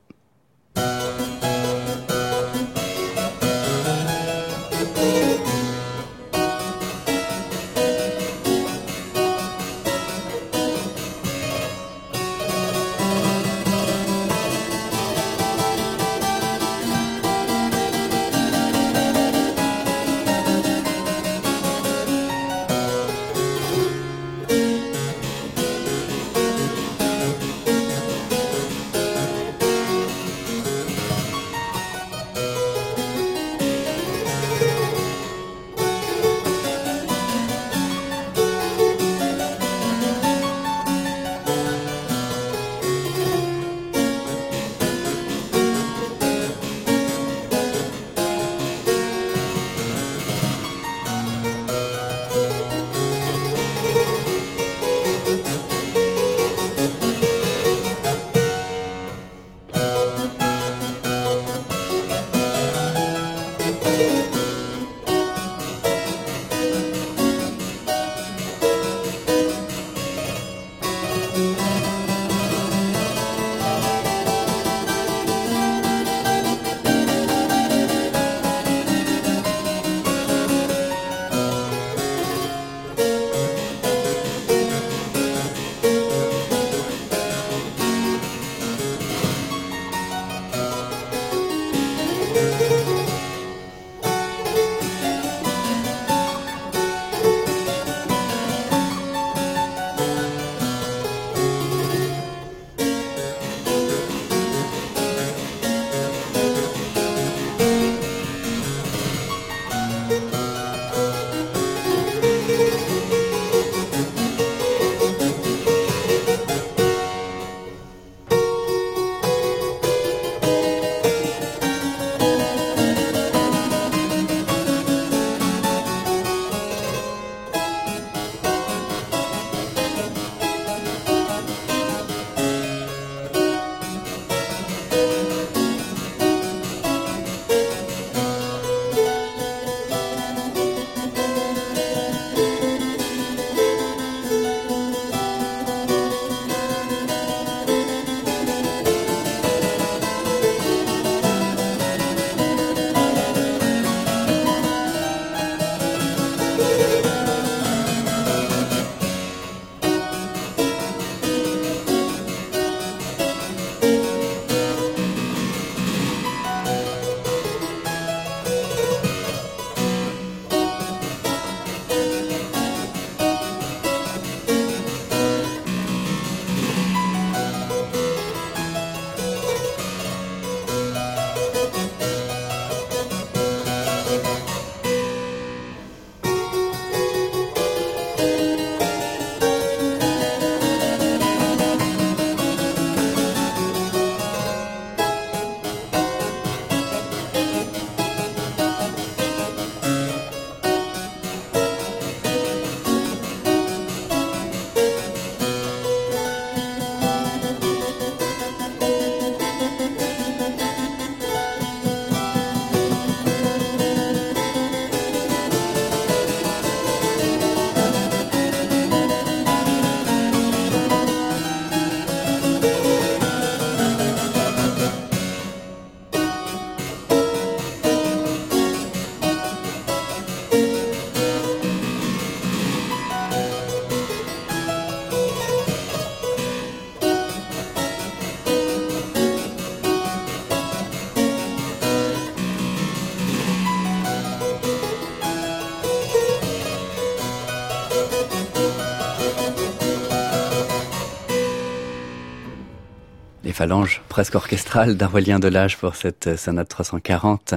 Phalange 253.61 254.01
presque 254.09 254.37
orchestrale 254.37 254.97
d'Arwelien 254.97 255.39
Delage 255.39 255.77
pour 255.77 255.95
cette 255.95 256.29
euh, 256.29 256.37
sonate 256.39 256.71
340. 256.71 257.57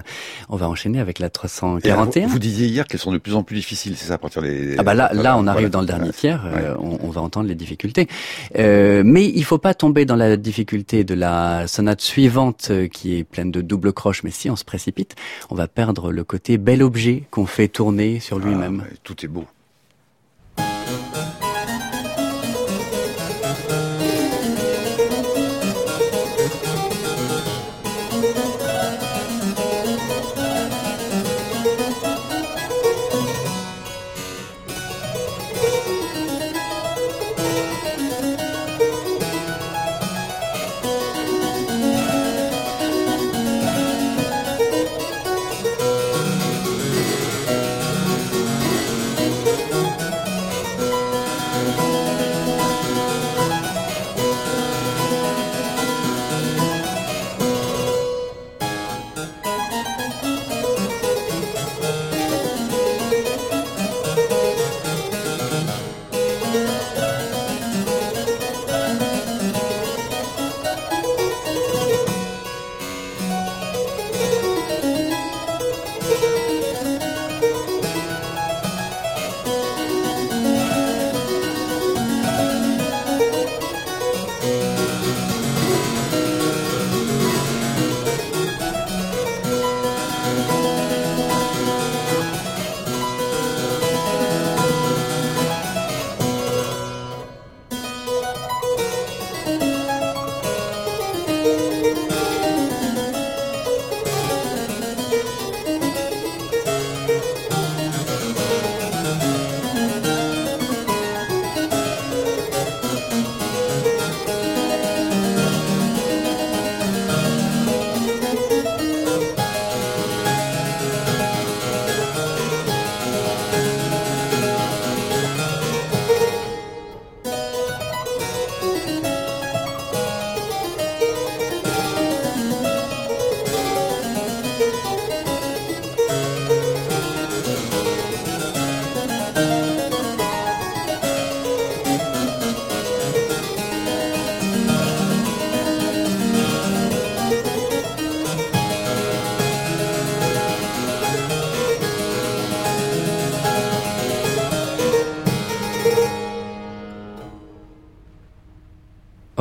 On 0.50 0.58
va 0.58 0.68
enchaîner 0.68 1.00
avec 1.00 1.18
la 1.18 1.30
341. 1.30 2.28
Vous, 2.28 2.40
disiez 2.40 2.68
hier 2.68 2.86
qu'elles 2.88 3.00
sont 3.00 3.14
de 3.14 3.18
plus 3.18 3.36
en 3.36 3.44
plus 3.44 3.56
difficiles, 3.56 3.96
c'est 3.96 4.08
ça, 4.08 4.16
à 4.16 4.18
partir 4.18 4.42
des... 4.42 4.76
Ah 4.78 4.84
bah 4.84 4.96
là, 4.96 5.12
là, 5.14 5.38
on 5.38 5.48
arrive 5.48 5.70
dans 5.70 5.80
le 5.80 5.88
dernier 5.88 6.12
tiers, 6.12 6.44
euh, 6.46 6.76
on, 6.78 7.10
va 7.10 7.22
entendre 7.22 7.48
les 7.48 7.56
difficultés. 7.56 8.10
Euh, 8.58 9.04
mais 9.06 9.24
il 9.24 9.46
faut 9.46 9.60
pas 9.60 9.74
tomber 9.74 10.04
dans 10.04 10.18
la 10.18 10.36
difficulté 10.36 11.06
de 11.06 11.14
la 11.14 11.68
sonate 11.68 12.02
suivante 12.02 12.70
qui 12.92 13.18
est 13.18 13.24
pleine 13.24 13.52
de 13.52 13.62
double 13.62 13.94
croche, 13.94 14.24
mais 14.24 14.32
si 14.32 14.50
on 14.50 14.58
se 14.58 14.66
précipite, 14.66 15.16
on 15.52 15.56
va 15.56 15.70
perdre 15.70 16.12
le 16.12 16.26
côté 16.26 16.58
bel 16.58 16.84
objet 16.84 17.24
qu'on 17.32 17.46
fait 17.46 17.70
tourner 17.70 18.20
sur 18.20 18.40
lui-même. 18.40 18.84
Ah, 18.86 18.94
tout 19.04 19.24
est 19.24 19.30
beau. 19.30 19.46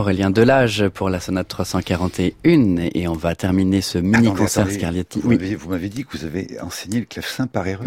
Aurélien 0.03 0.31
Delage 0.31 0.89
pour 0.89 1.11
la 1.11 1.21
sonate 1.21 1.47
341 1.47 2.89
et 2.93 3.07
on 3.07 3.13
va 3.13 3.37
terminer 3.37 3.81
ce 3.83 3.99
mini 3.99 4.35
concert 4.35 4.69
Scarlatti. 4.69 5.21
Vous 5.21 5.29
oui. 5.29 5.57
m'avez 5.69 5.89
dit 5.89 6.05
que 6.05 6.19
vous 6.19 6.25
avez 6.25 6.61
enseigné 6.61 6.99
le 6.99 7.07
clavecin 7.07 7.47
par 7.47 7.69
erreur. 7.69 7.87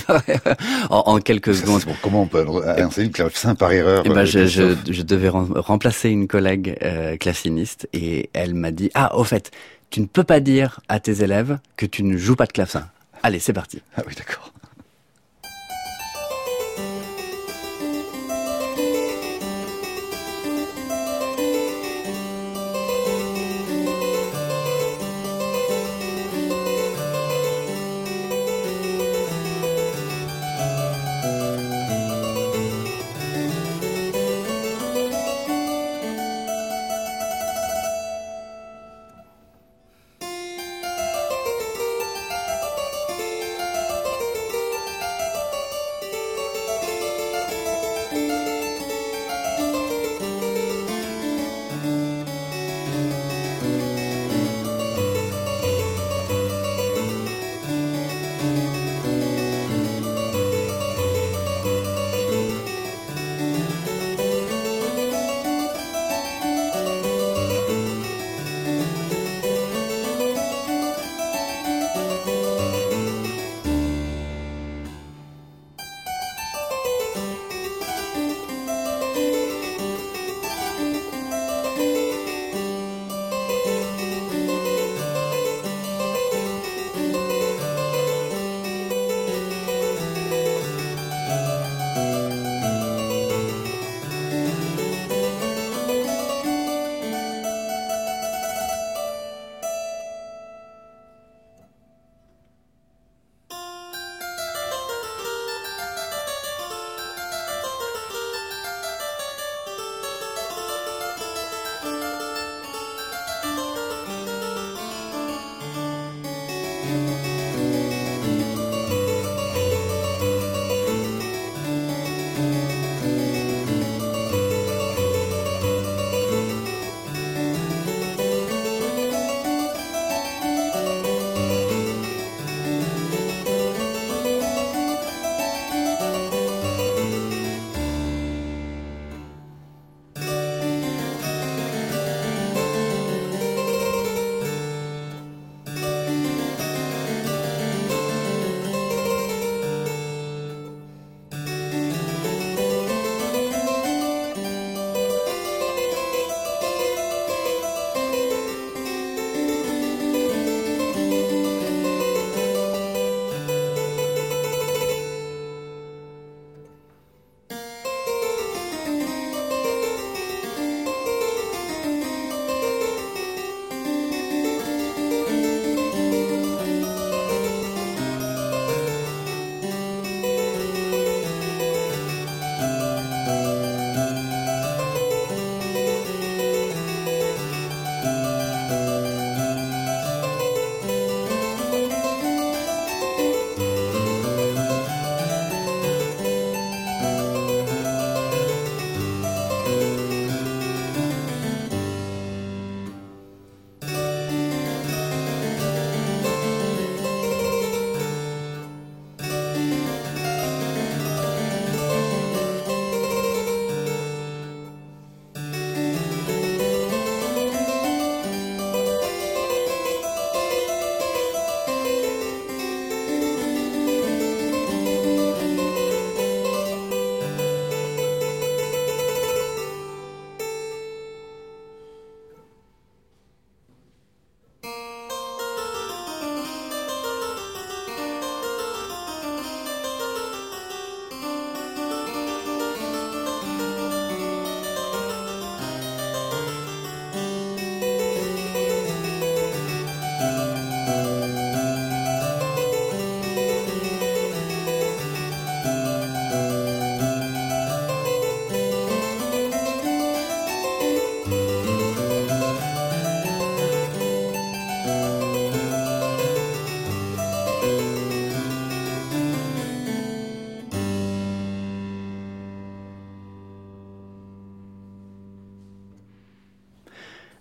en, 0.90 1.20
quelques 1.20 1.54
secondes. 1.54 1.84
comment 2.02 2.22
on 2.22 2.26
peut 2.26 2.44
enseigner 2.44 3.06
le 3.06 3.12
clavecin 3.12 3.54
par 3.54 3.70
erreur 3.70 4.02
eh 4.06 4.08
ben, 4.08 4.24
je, 4.24 4.46
je, 4.46 4.74
je, 4.90 5.02
devais 5.02 5.28
remplacer 5.28 6.08
une 6.10 6.26
collègue 6.26 6.76
euh, 6.82 7.16
claveciniste 7.16 7.88
et 7.92 8.28
elle 8.32 8.54
m'a 8.54 8.72
dit 8.72 8.90
ah 8.94 9.16
au 9.16 9.22
fait 9.22 9.52
tu 9.90 10.00
ne 10.00 10.06
peux 10.06 10.24
pas 10.24 10.40
dire 10.40 10.80
à 10.88 10.98
tes 10.98 11.22
élèves 11.22 11.58
que 11.76 11.86
tu 11.86 12.02
ne 12.02 12.16
joues 12.16 12.34
pas 12.34 12.46
de 12.46 12.52
clavecin. 12.52 12.88
Allez 13.22 13.38
c'est 13.38 13.52
parti. 13.52 13.80
Ah 13.96 14.02
oui 14.04 14.14
d'accord. 14.16 14.52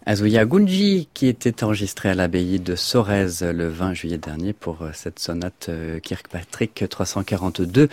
Azuya 0.09 0.43
Gunji, 0.43 1.07
qui 1.13 1.27
était 1.27 1.63
enregistré 1.63 2.09
à 2.09 2.15
l'abbaye 2.15 2.59
de 2.59 2.75
Sorèze 2.75 3.43
le 3.43 3.67
20 3.67 3.93
juillet 3.93 4.17
dernier 4.17 4.53
pour 4.53 4.81
euh, 4.81 4.89
cette 4.91 5.19
sonate 5.19 5.67
euh, 5.69 5.99
Kirkpatrick 5.99 6.83
342. 6.89 7.89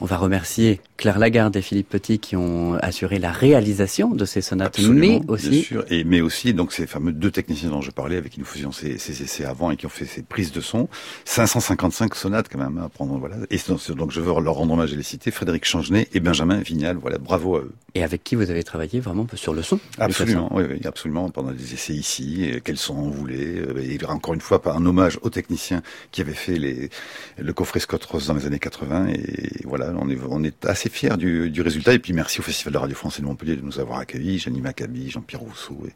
On 0.00 0.06
va 0.06 0.16
remercier 0.16 0.80
Claire 0.96 1.18
Lagarde 1.18 1.56
et 1.56 1.62
Philippe 1.62 1.88
Petit 1.88 2.18
qui 2.18 2.36
ont 2.36 2.74
assuré 2.74 3.18
la 3.18 3.32
réalisation 3.32 4.10
de 4.10 4.24
ces 4.24 4.40
sonates, 4.40 4.78
Absolument, 4.78 5.20
mais 5.20 5.20
aussi 5.28 5.48
bien 5.50 5.62
sûr, 5.62 5.84
et 5.90 6.04
mais 6.04 6.20
aussi 6.20 6.54
donc 6.54 6.72
ces 6.72 6.86
fameux 6.86 7.12
deux 7.12 7.30
techniciens 7.30 7.70
dont 7.70 7.80
je 7.80 7.90
parlais 7.90 8.16
avec 8.16 8.32
qui 8.32 8.40
nous 8.40 8.46
faisions 8.46 8.70
ces, 8.70 8.98
ces 8.98 9.22
essais 9.22 9.44
avant 9.44 9.70
et 9.72 9.76
qui 9.76 9.86
ont 9.86 9.90
fait 9.90 10.04
ces 10.04 10.22
prises 10.22 10.52
de 10.52 10.60
son, 10.60 10.88
555 11.24 12.14
sonates 12.14 12.48
quand 12.48 12.58
même 12.58 12.78
à 12.78 12.88
prendre 12.88 13.18
voilà. 13.18 13.36
Et 13.50 13.58
donc 13.66 14.10
je 14.10 14.20
veux 14.20 14.40
leur 14.40 14.54
rendre 14.54 14.74
hommage 14.74 14.92
et 14.92 14.96
les 14.96 15.02
citer, 15.02 15.30
Frédéric 15.30 15.64
Changenet 15.64 16.08
et 16.12 16.20
Benjamin 16.20 16.58
Vignal, 16.58 16.96
voilà, 16.96 17.18
bravo 17.18 17.56
à 17.56 17.60
eux. 17.60 17.72
Et 17.94 18.04
avec 18.04 18.22
qui 18.22 18.36
vous 18.36 18.50
avez 18.50 18.62
travaillé 18.62 19.00
vraiment 19.00 19.26
sur 19.34 19.54
le 19.54 19.62
son 19.62 19.80
Absolument, 19.98 20.50
oui, 20.54 20.64
oui, 20.70 20.80
absolument 20.84 21.28
pendant 21.30 21.50
des 21.50 21.74
essais 21.74 21.94
ici, 21.94 22.52
quels 22.64 22.76
son 22.76 22.94
on 22.94 23.10
voulait, 23.10 23.62
et 23.82 23.98
encore 24.06 24.34
une 24.34 24.40
fois 24.40 24.60
un 24.66 24.84
hommage 24.86 25.18
aux 25.22 25.30
techniciens 25.30 25.82
qui 26.12 26.20
avaient 26.20 26.32
fait 26.32 26.58
les 26.58 26.90
le 27.36 27.52
coffret 27.52 27.80
Scott 27.80 28.04
Ross 28.04 28.26
dans 28.26 28.34
les 28.34 28.46
années 28.46 28.58
80 28.58 29.08
et 29.08 29.62
voilà, 29.64 29.87
on 29.96 30.08
est 30.10 30.18
on 30.28 30.44
est 30.44 30.66
assez 30.66 30.88
fiers 30.88 31.16
du, 31.16 31.50
du 31.50 31.62
résultat 31.62 31.94
et 31.94 31.98
puis 31.98 32.12
merci 32.12 32.40
au 32.40 32.42
Festival 32.42 32.72
de 32.72 32.78
Radio 32.78 32.96
France 32.96 33.18
et 33.18 33.22
de 33.22 33.26
Montpellier 33.26 33.56
de 33.56 33.62
nous 33.62 33.80
avoir 33.80 33.98
accueillis, 33.98 34.38
Jenny 34.38 34.60
Maccabi, 34.60 35.10
Jean-Pierre 35.10 35.40
Rousseau 35.40 35.78
et, 35.86 35.92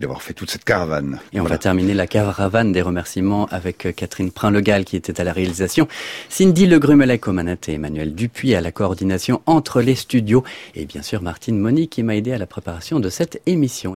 d'avoir 0.00 0.22
fait 0.22 0.32
toute 0.32 0.50
cette 0.50 0.64
caravane. 0.64 1.20
Et 1.32 1.40
on 1.40 1.44
va 1.44 1.58
terminer 1.58 1.94
la 1.94 2.06
caravane 2.06 2.72
des 2.72 2.82
remerciements 2.82 3.46
avec 3.46 3.94
Catherine 3.94 4.30
Prin-Legal 4.30 4.84
qui 4.84 4.96
était 4.96 5.20
à 5.20 5.24
la 5.24 5.32
réalisation, 5.32 5.88
Cindy 6.28 6.66
Legrumelec 6.66 7.28
aux 7.28 7.32
manettes 7.32 7.68
et 7.68 7.74
Emmanuel 7.74 8.14
Dupuis 8.14 8.54
à 8.54 8.60
la 8.60 8.72
coordination 8.72 9.42
entre 9.46 9.80
les 9.82 9.94
studios 9.94 10.44
et 10.74 10.86
bien 10.86 11.02
sûr 11.02 11.22
Martine 11.22 11.58
Monique 11.58 11.90
qui 11.90 12.02
m'a 12.02 12.16
aidé 12.16 12.32
à 12.32 12.38
la 12.38 12.46
préparation 12.46 13.00
de 13.00 13.10
cette 13.10 13.40
émission. 13.46 13.92